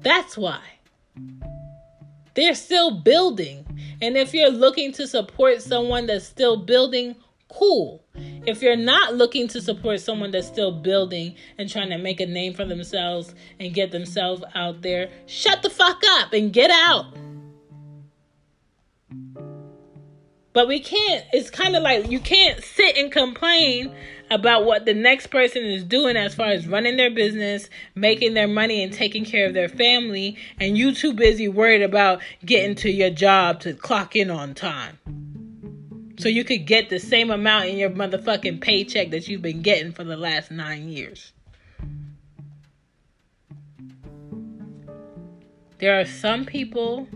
That's 0.00 0.36
why. 0.36 0.60
They're 2.34 2.54
still 2.54 2.90
building. 2.90 3.64
And 4.02 4.16
if 4.18 4.34
you're 4.34 4.50
looking 4.50 4.92
to 4.92 5.06
support 5.06 5.62
someone 5.62 6.06
that's 6.06 6.26
still 6.26 6.58
building, 6.58 7.16
cool. 7.48 8.04
If 8.46 8.62
you're 8.62 8.76
not 8.76 9.14
looking 9.14 9.48
to 9.48 9.60
support 9.60 10.00
someone 10.00 10.30
that's 10.30 10.46
still 10.46 10.72
building 10.72 11.34
and 11.58 11.68
trying 11.68 11.90
to 11.90 11.98
make 11.98 12.20
a 12.20 12.26
name 12.26 12.54
for 12.54 12.64
themselves 12.64 13.34
and 13.60 13.74
get 13.74 13.90
themselves 13.90 14.42
out 14.54 14.82
there, 14.82 15.10
shut 15.26 15.62
the 15.62 15.70
fuck 15.70 16.00
up 16.08 16.32
and 16.32 16.52
get 16.52 16.70
out. 16.70 17.06
But 20.52 20.68
we 20.68 20.80
can't, 20.80 21.24
it's 21.34 21.50
kind 21.50 21.76
of 21.76 21.82
like 21.82 22.10
you 22.10 22.18
can't 22.18 22.64
sit 22.64 22.96
and 22.96 23.12
complain 23.12 23.94
about 24.30 24.64
what 24.64 24.86
the 24.86 24.94
next 24.94 25.26
person 25.26 25.62
is 25.62 25.84
doing 25.84 26.16
as 26.16 26.34
far 26.34 26.48
as 26.48 26.66
running 26.66 26.96
their 26.96 27.10
business, 27.10 27.68
making 27.94 28.32
their 28.32 28.48
money, 28.48 28.82
and 28.82 28.92
taking 28.92 29.24
care 29.24 29.46
of 29.46 29.52
their 29.52 29.68
family, 29.68 30.36
and 30.58 30.78
you 30.78 30.94
too 30.94 31.12
busy 31.12 31.46
worried 31.46 31.82
about 31.82 32.22
getting 32.44 32.74
to 32.76 32.90
your 32.90 33.10
job 33.10 33.60
to 33.60 33.74
clock 33.74 34.16
in 34.16 34.30
on 34.30 34.54
time 34.54 34.98
so 36.18 36.28
you 36.28 36.44
could 36.44 36.66
get 36.66 36.88
the 36.88 36.98
same 36.98 37.30
amount 37.30 37.66
in 37.66 37.76
your 37.76 37.90
motherfucking 37.90 38.60
paycheck 38.60 39.10
that 39.10 39.28
you've 39.28 39.42
been 39.42 39.62
getting 39.62 39.92
for 39.92 40.04
the 40.04 40.16
last 40.16 40.50
nine 40.50 40.88
years. 40.88 41.32
There 45.78 46.00
are 46.00 46.06
some 46.06 46.46
people 46.46 47.06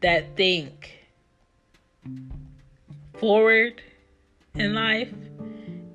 that 0.00 0.36
think 0.36 1.00
forward 3.14 3.80
in 4.54 4.74
life 4.74 5.12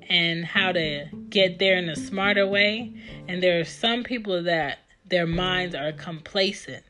and 0.08 0.46
how 0.46 0.72
to 0.72 1.08
get 1.30 1.60
there 1.60 1.78
in 1.78 1.90
a 1.90 1.96
smarter 1.96 2.48
way. 2.48 2.94
And 3.28 3.44
there 3.44 3.60
are 3.60 3.66
some 3.66 4.04
people 4.04 4.44
that 4.44 4.80
their 5.10 5.28
minds 5.28 5.76
are 5.76 5.92
complacent. 5.92 6.84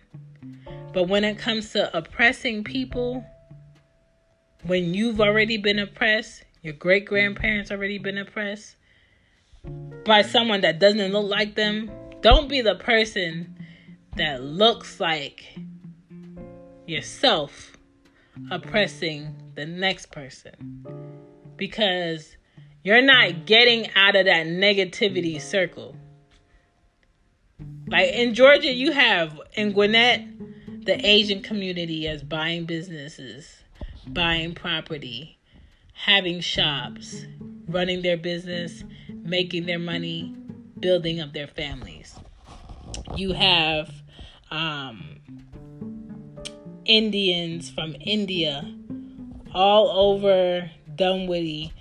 But 0.93 1.07
when 1.07 1.23
it 1.23 1.39
comes 1.39 1.71
to 1.71 1.95
oppressing 1.97 2.63
people, 2.63 3.25
when 4.65 4.93
you've 4.93 5.21
already 5.21 5.57
been 5.57 5.77
oppressed, 5.79 6.43
your 6.63 6.73
great 6.73 7.05
grandparents 7.05 7.69
already 7.69 7.99
been 7.99 8.17
oppressed 8.17 8.75
by 10.05 10.23
someone 10.23 10.61
that 10.61 10.79
doesn't 10.79 11.11
look 11.11 11.29
like 11.29 11.55
them, 11.55 11.91
don't 12.21 12.49
be 12.49 12.61
the 12.61 12.75
person 12.75 13.57
that 14.15 14.43
looks 14.43 14.99
like 14.99 15.57
yourself 16.87 17.73
oppressing 18.49 19.35
the 19.53 19.65
next 19.65 20.11
person. 20.11 20.85
Because 21.57 22.35
you're 22.83 23.01
not 23.01 23.45
getting 23.45 23.89
out 23.95 24.15
of 24.15 24.25
that 24.25 24.47
negativity 24.47 25.39
circle. 25.39 25.95
Like 27.87 28.13
in 28.13 28.33
Georgia, 28.33 28.73
you 28.73 28.91
have 28.91 29.39
in 29.53 29.73
Gwinnett, 29.73 30.25
the 30.85 31.05
Asian 31.05 31.41
community 31.41 32.07
as 32.07 32.23
buying 32.23 32.65
businesses 32.65 33.64
buying 34.07 34.53
property, 34.53 35.37
having 35.93 36.39
shops, 36.41 37.25
running 37.67 38.01
their 38.01 38.17
business, 38.17 38.83
making 39.09 39.65
their 39.65 39.79
money, 39.79 40.35
building 40.79 41.19
up 41.19 41.33
their 41.33 41.47
families. 41.47 42.15
You 43.15 43.33
have 43.33 43.91
um, 44.51 45.17
Indians 46.85 47.69
from 47.69 47.95
India 47.99 48.73
all 49.53 49.89
over 49.89 50.69
Dunwoody 50.95 51.73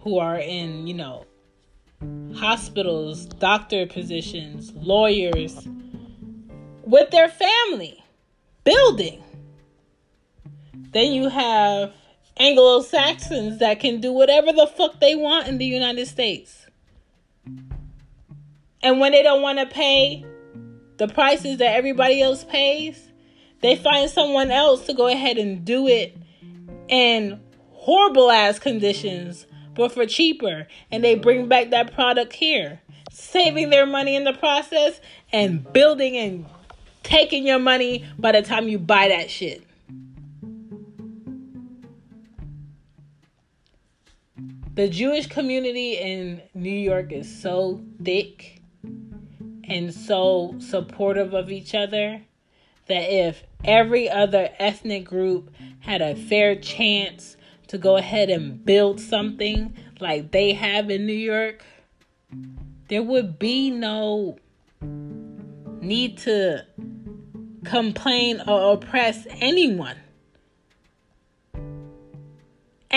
who 0.00 0.18
are 0.18 0.38
in, 0.38 0.86
you 0.86 0.94
know, 0.94 1.24
hospitals, 2.34 3.24
doctor 3.26 3.86
positions, 3.86 4.72
lawyers 4.74 5.66
with 6.84 7.10
their 7.10 7.28
family 7.28 8.04
building. 8.64 9.22
Then 10.92 11.12
you 11.12 11.28
have 11.28 11.92
Anglo 12.38 12.82
Saxons 12.82 13.58
that 13.60 13.80
can 13.80 14.00
do 14.00 14.12
whatever 14.12 14.52
the 14.52 14.66
fuck 14.66 15.00
they 15.00 15.14
want 15.14 15.48
in 15.48 15.58
the 15.58 15.64
United 15.64 16.06
States. 16.06 16.66
And 18.82 19.00
when 19.00 19.12
they 19.12 19.22
don't 19.22 19.42
want 19.42 19.58
to 19.58 19.66
pay 19.66 20.24
the 20.98 21.08
prices 21.08 21.58
that 21.58 21.74
everybody 21.74 22.20
else 22.22 22.44
pays, 22.44 23.10
they 23.62 23.76
find 23.76 24.10
someone 24.10 24.50
else 24.50 24.86
to 24.86 24.94
go 24.94 25.08
ahead 25.08 25.38
and 25.38 25.64
do 25.64 25.88
it 25.88 26.16
in 26.88 27.40
horrible 27.72 28.30
ass 28.30 28.58
conditions, 28.58 29.46
but 29.74 29.92
for 29.92 30.06
cheaper. 30.06 30.66
And 30.90 31.02
they 31.02 31.14
bring 31.14 31.48
back 31.48 31.70
that 31.70 31.94
product 31.94 32.32
here, 32.32 32.80
saving 33.10 33.70
their 33.70 33.86
money 33.86 34.14
in 34.14 34.24
the 34.24 34.34
process 34.34 35.00
and 35.32 35.72
building 35.72 36.16
and 36.16 36.46
taking 37.02 37.46
your 37.46 37.58
money 37.58 38.04
by 38.18 38.32
the 38.32 38.42
time 38.42 38.68
you 38.68 38.78
buy 38.78 39.08
that 39.08 39.30
shit. 39.30 39.65
The 44.76 44.88
Jewish 44.88 45.26
community 45.26 45.94
in 45.94 46.42
New 46.54 46.68
York 46.68 47.10
is 47.10 47.40
so 47.40 47.80
thick 48.04 48.60
and 49.64 49.92
so 49.92 50.54
supportive 50.58 51.32
of 51.32 51.50
each 51.50 51.74
other 51.74 52.20
that 52.86 53.10
if 53.10 53.42
every 53.64 54.08
other 54.08 54.50
ethnic 54.58 55.06
group 55.06 55.50
had 55.80 56.02
a 56.02 56.14
fair 56.14 56.54
chance 56.56 57.38
to 57.68 57.78
go 57.78 57.96
ahead 57.96 58.28
and 58.28 58.64
build 58.66 59.00
something 59.00 59.74
like 59.98 60.30
they 60.30 60.52
have 60.52 60.90
in 60.90 61.06
New 61.06 61.14
York, 61.14 61.64
there 62.88 63.02
would 63.02 63.38
be 63.38 63.70
no 63.70 64.36
need 65.80 66.18
to 66.18 66.66
complain 67.64 68.42
or 68.46 68.74
oppress 68.74 69.26
anyone. 69.40 69.96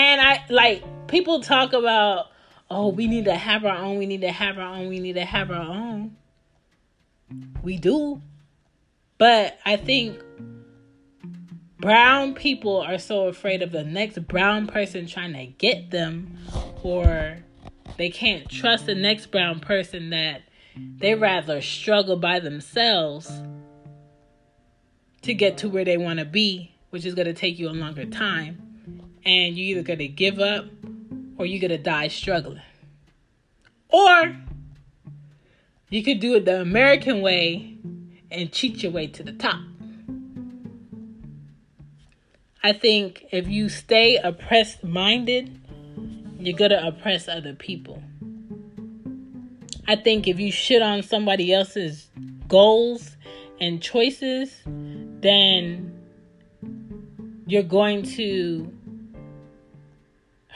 And 0.00 0.18
I 0.18 0.42
like 0.48 1.08
people 1.08 1.40
talk 1.42 1.74
about, 1.74 2.28
oh, 2.70 2.88
we 2.88 3.06
need 3.06 3.26
to 3.26 3.34
have 3.34 3.66
our 3.66 3.76
own, 3.76 3.98
we 3.98 4.06
need 4.06 4.22
to 4.22 4.32
have 4.32 4.56
our 4.56 4.76
own, 4.76 4.88
we 4.88 4.98
need 4.98 5.12
to 5.12 5.26
have 5.26 5.50
our 5.50 5.60
own. 5.60 6.16
We 7.62 7.76
do. 7.76 8.22
But 9.18 9.58
I 9.66 9.76
think 9.76 10.18
brown 11.78 12.32
people 12.34 12.80
are 12.80 12.98
so 12.98 13.26
afraid 13.26 13.60
of 13.60 13.72
the 13.72 13.84
next 13.84 14.26
brown 14.26 14.66
person 14.66 15.06
trying 15.06 15.34
to 15.34 15.44
get 15.44 15.90
them 15.90 16.38
or 16.82 17.36
they 17.98 18.08
can't 18.08 18.48
trust 18.48 18.86
the 18.86 18.94
next 18.94 19.26
brown 19.26 19.60
person 19.60 20.08
that 20.10 20.44
they 20.96 21.14
rather 21.14 21.60
struggle 21.60 22.16
by 22.16 22.40
themselves 22.40 23.30
to 25.20 25.34
get 25.34 25.58
to 25.58 25.68
where 25.68 25.84
they 25.84 25.98
want 25.98 26.20
to 26.20 26.24
be, 26.24 26.74
which 26.88 27.04
is 27.04 27.14
going 27.14 27.26
to 27.26 27.34
take 27.34 27.58
you 27.58 27.68
a 27.68 27.72
longer 27.72 28.06
time. 28.06 28.69
And 29.24 29.56
you're 29.56 29.78
either 29.78 29.82
to 29.98 30.08
give 30.08 30.38
up 30.38 30.66
or 31.36 31.46
you're 31.46 31.60
to 31.70 31.78
die 31.78 32.08
struggling. 32.08 32.62
Or 33.88 34.36
you 35.88 36.02
could 36.02 36.20
do 36.20 36.34
it 36.36 36.44
the 36.44 36.60
American 36.60 37.20
way 37.20 37.76
and 38.30 38.52
cheat 38.52 38.82
your 38.82 38.92
way 38.92 39.08
to 39.08 39.22
the 39.22 39.32
top. 39.32 39.60
I 42.62 42.72
think 42.72 43.26
if 43.32 43.48
you 43.48 43.68
stay 43.68 44.16
oppressed 44.16 44.84
minded, 44.84 45.58
you're 46.38 46.56
to 46.70 46.86
oppress 46.86 47.26
other 47.26 47.54
people. 47.54 48.02
I 49.88 49.96
think 49.96 50.28
if 50.28 50.38
you 50.38 50.52
shit 50.52 50.82
on 50.82 51.02
somebody 51.02 51.52
else's 51.52 52.08
goals 52.46 53.16
and 53.60 53.82
choices, 53.82 54.54
then 54.64 55.98
you're 57.46 57.62
going 57.62 58.02
to 58.02 58.72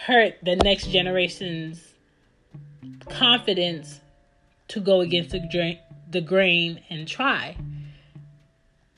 hurt 0.07 0.35
the 0.43 0.57
next 0.57 0.89
generation's 0.89 1.95
confidence 3.09 4.01
to 4.69 4.81
go 4.81 5.01
against 5.01 5.31
the 5.31 5.79
the 6.11 6.21
grain 6.21 6.81
and 6.91 7.09
try. 7.09 7.57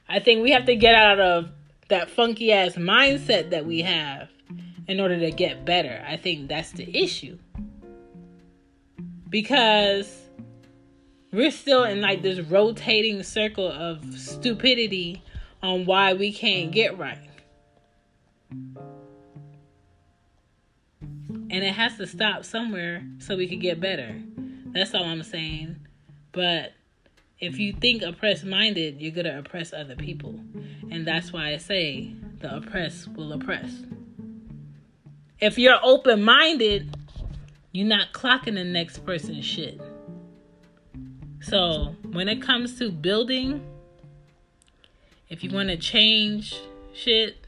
I 0.08 0.20
think 0.20 0.42
we 0.42 0.50
have 0.50 0.66
to 0.66 0.76
get 0.76 0.94
out 0.94 1.20
of 1.20 1.50
that 1.88 2.10
funky 2.10 2.52
ass 2.52 2.74
mindset 2.74 3.50
that 3.50 3.64
we 3.64 3.82
have 3.82 4.28
in 4.88 5.00
order 5.00 5.18
to 5.18 5.30
get 5.30 5.64
better. 5.64 6.04
I 6.06 6.16
think 6.16 6.48
that's 6.48 6.72
the 6.72 6.96
issue. 6.96 7.38
Because 9.28 10.22
we're 11.32 11.50
still 11.50 11.84
in 11.84 12.00
like 12.00 12.22
this 12.22 12.40
rotating 12.40 13.22
circle 13.22 13.68
of 13.68 14.04
stupidity 14.18 15.22
on 15.62 15.86
why 15.86 16.14
we 16.14 16.32
can't 16.32 16.70
get 16.70 16.98
right. 16.98 17.18
And 21.48 21.64
it 21.64 21.74
has 21.74 21.96
to 21.96 22.06
stop 22.06 22.44
somewhere 22.44 23.04
so 23.18 23.36
we 23.36 23.46
can 23.46 23.58
get 23.58 23.80
better. 23.80 24.20
That's 24.72 24.94
all 24.94 25.04
I'm 25.04 25.22
saying. 25.22 25.76
But 26.32 26.72
if 27.38 27.58
you 27.58 27.72
think 27.72 28.02
oppressed 28.02 28.44
minded, 28.44 29.00
you're 29.00 29.12
going 29.12 29.26
to 29.26 29.38
oppress 29.38 29.72
other 29.72 29.96
people. 29.96 30.40
And 30.90 31.06
that's 31.06 31.32
why 31.32 31.52
I 31.52 31.56
say 31.58 32.12
the 32.40 32.56
oppressed 32.56 33.08
will 33.08 33.32
oppress. 33.32 33.70
If 35.40 35.58
you're 35.58 35.78
open 35.82 36.22
minded, 36.22 36.96
you're 37.72 37.86
not 37.86 38.12
clocking 38.12 38.54
the 38.54 38.64
next 38.64 39.04
person's 39.04 39.44
shit. 39.44 39.80
So 41.40 41.94
when 42.10 42.28
it 42.28 42.42
comes 42.42 42.78
to 42.78 42.90
building, 42.90 43.64
if 45.28 45.44
you 45.44 45.50
want 45.50 45.68
to 45.68 45.76
change 45.76 46.58
shit, 46.94 47.46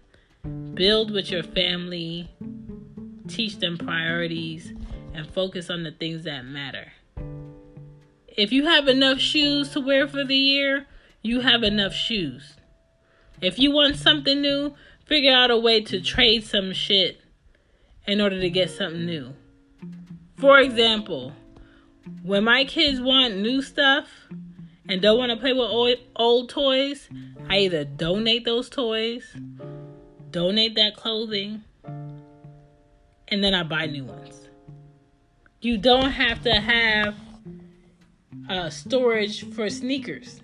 build 0.75 1.11
with 1.11 1.31
your 1.31 1.43
family, 1.43 2.31
teach 3.29 3.59
them 3.59 3.79
priorities, 3.79 4.73
and 5.15 5.27
focus 5.27 5.71
on 5.71 5.83
the 5.83 5.91
things 5.91 6.25
that 6.25 6.45
matter. 6.45 6.93
If 8.29 8.53
you 8.53 8.67
have 8.67 8.87
enough 8.89 9.19
shoes 9.19 9.71
to 9.71 9.81
wear 9.81 10.07
for 10.07 10.25
the 10.25 10.37
year, 10.37 10.87
you 11.23 11.41
have 11.41 11.63
enough 11.63 11.93
shoes. 11.93 12.55
If 13.41 13.59
you 13.59 13.71
want 13.73 13.97
something 13.97 14.41
new, 14.41 14.75
figure 15.05 15.33
out 15.33 15.51
a 15.51 15.57
way 15.57 15.81
to 15.83 16.01
trade 16.01 16.45
some 16.45 16.73
shit 16.73 17.21
in 18.07 18.21
order 18.21 18.41
to 18.41 18.51
get 18.51 18.71
something 18.71 19.05
new. 19.05 19.35
For 20.37 20.59
example, 20.61 21.33
when 22.23 22.45
my 22.45 22.65
kids 22.65 23.01
want 23.01 23.37
new 23.37 23.61
stuff 23.61 24.09
and 24.89 25.03
don't 25.03 25.19
want 25.19 25.31
to 25.31 25.37
play 25.37 25.53
with 25.53 25.69
old, 25.69 25.97
old 26.17 26.49
toys, 26.49 27.09
I 27.49 27.59
either 27.59 27.85
donate 27.85 28.45
those 28.45 28.69
toys, 28.69 29.37
donate 30.31 30.75
that 30.77 30.97
clothing, 30.97 31.65
and 33.31 33.43
then 33.43 33.55
I 33.55 33.63
buy 33.63 33.87
new 33.87 34.05
ones. 34.05 34.49
You 35.61 35.77
don't 35.79 36.11
have 36.11 36.43
to 36.43 36.53
have 36.53 37.15
uh, 38.49 38.71
storage 38.71 39.45
for 39.53 39.69
sneakers. 39.69 40.41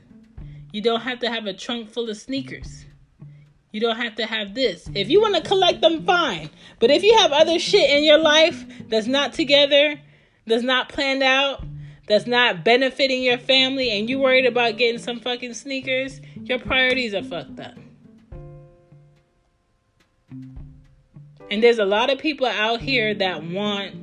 You 0.73 0.83
don't 0.83 1.03
have 1.03 1.21
to 1.21 1.31
have 1.31 1.47
a 1.47 1.53
trunk 1.53 1.91
full 1.91 2.11
of 2.11 2.17
sneakers. 2.17 2.85
You 3.71 3.81
don't 3.81 3.97
have 3.97 4.15
to 4.17 4.27
have 4.27 4.55
this. 4.55 4.89
If 4.95 5.09
you 5.09 5.21
want 5.21 5.35
to 5.37 5.41
collect 5.41 5.81
them, 5.81 6.05
fine. 6.05 6.51
But 6.79 6.91
if 6.91 7.03
you 7.03 7.17
have 7.19 7.33
other 7.33 7.59
shit 7.59 7.91
in 7.91 8.05
your 8.05 8.19
life 8.19 8.65
that's 8.89 9.07
not 9.07 9.33
together, 9.33 10.01
that's 10.47 10.63
not 10.63 10.89
planned 10.89 11.23
out, 11.23 11.65
that's 12.07 12.27
not 12.27 12.65
benefiting 12.65 13.23
your 13.23 13.39
family, 13.39 13.91
and 13.91 14.09
you 14.09 14.19
worried 14.19 14.47
about 14.47 14.77
getting 14.77 15.01
some 15.01 15.21
fucking 15.21 15.55
sneakers, 15.55 16.21
your 16.43 16.59
priorities 16.59 17.15
are 17.15 17.23
fucked 17.23 17.59
up. 17.61 17.75
And 21.51 21.63
there's 21.63 21.79
a 21.79 21.85
lot 21.85 22.11
of 22.11 22.19
people 22.19 22.47
out 22.47 22.81
here 22.81 23.15
that 23.15 23.45
want 23.45 23.95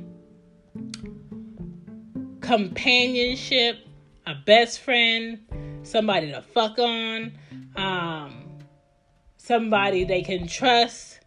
companionship, 2.40 3.78
a 4.26 4.34
best 4.34 4.80
friend, 4.80 5.38
somebody 5.82 6.30
to 6.30 6.42
fuck 6.42 6.78
on, 6.78 7.32
um, 7.76 8.44
somebody 9.36 10.04
they 10.04 10.22
can 10.22 10.46
trust, 10.46 11.20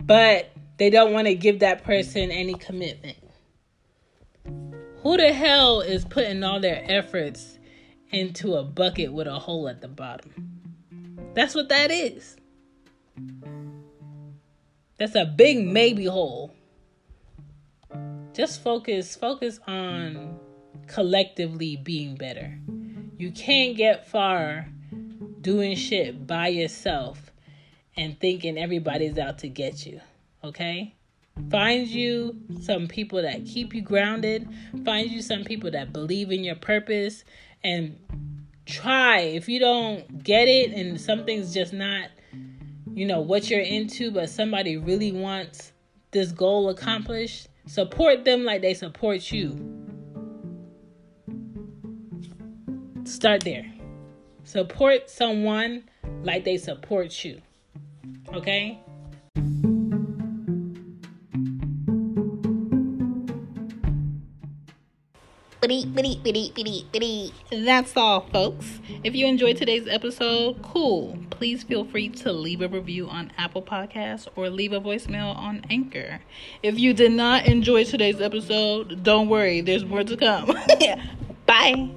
but 0.00 0.50
they 0.78 0.90
don't 0.90 1.12
want 1.12 1.26
to 1.26 1.34
give 1.34 1.60
that 1.60 1.84
person 1.84 2.30
any 2.30 2.54
commitment. 2.54 3.18
Who 5.02 5.16
the 5.16 5.32
hell 5.32 5.80
is 5.80 6.04
putting 6.04 6.42
all 6.42 6.60
their 6.60 6.82
efforts 6.88 7.58
into 8.10 8.54
a 8.54 8.62
bucket 8.62 9.12
with 9.12 9.26
a 9.26 9.38
hole 9.38 9.68
at 9.68 9.80
the 9.80 9.88
bottom? 9.88 10.32
That's 11.34 11.54
what 11.54 11.68
that 11.68 11.90
is. 11.90 12.36
That's 15.04 15.16
a 15.16 15.26
big 15.26 15.66
maybe 15.66 16.06
hole. 16.06 16.54
Just 18.32 18.62
focus 18.62 19.14
focus 19.14 19.60
on 19.66 20.40
collectively 20.86 21.76
being 21.76 22.14
better. 22.14 22.58
You 23.18 23.30
can't 23.30 23.76
get 23.76 24.08
far 24.08 24.66
doing 25.42 25.76
shit 25.76 26.26
by 26.26 26.48
yourself 26.48 27.32
and 27.98 28.18
thinking 28.18 28.56
everybody's 28.56 29.18
out 29.18 29.40
to 29.40 29.48
get 29.50 29.84
you. 29.84 30.00
Okay? 30.42 30.94
Find 31.50 31.86
you 31.86 32.40
some 32.62 32.88
people 32.88 33.20
that 33.20 33.44
keep 33.44 33.74
you 33.74 33.82
grounded. 33.82 34.48
Find 34.86 35.10
you 35.10 35.20
some 35.20 35.44
people 35.44 35.70
that 35.72 35.92
believe 35.92 36.32
in 36.32 36.42
your 36.42 36.56
purpose 36.56 37.24
and 37.62 37.98
try. 38.64 39.18
If 39.18 39.50
you 39.50 39.60
don't 39.60 40.24
get 40.24 40.48
it 40.48 40.72
and 40.72 40.98
something's 40.98 41.52
just 41.52 41.74
not, 41.74 42.08
you 42.94 43.06
know, 43.06 43.20
what 43.20 43.50
you're 43.50 43.60
into, 43.60 44.10
but 44.10 44.30
somebody 44.30 44.76
really 44.76 45.10
wants 45.10 45.72
this 46.12 46.30
goal 46.30 46.68
accomplished, 46.68 47.48
support 47.66 48.24
them 48.24 48.44
like 48.44 48.62
they 48.62 48.74
support 48.74 49.32
you. 49.32 49.50
Start 53.04 53.42
there. 53.42 53.70
Support 54.44 55.10
someone 55.10 55.84
like 56.22 56.44
they 56.44 56.56
support 56.56 57.24
you. 57.24 57.40
Okay? 58.32 58.78
That's 67.50 67.96
all, 67.96 68.22
folks. 68.32 68.80
If 69.02 69.14
you 69.14 69.26
enjoyed 69.26 69.56
today's 69.56 69.88
episode, 69.88 70.62
cool. 70.62 71.18
Please 71.30 71.62
feel 71.62 71.84
free 71.84 72.08
to 72.10 72.32
leave 72.32 72.60
a 72.60 72.68
review 72.68 73.08
on 73.08 73.32
Apple 73.38 73.62
Podcasts 73.62 74.28
or 74.36 74.50
leave 74.50 74.72
a 74.72 74.80
voicemail 74.80 75.36
on 75.36 75.64
Anchor. 75.70 76.20
If 76.62 76.78
you 76.78 76.92
did 76.92 77.12
not 77.12 77.46
enjoy 77.46 77.84
today's 77.84 78.20
episode, 78.20 79.02
don't 79.02 79.28
worry, 79.28 79.60
there's 79.60 79.84
more 79.84 80.04
to 80.04 80.16
come. 80.16 80.52
Bye. 81.46 81.90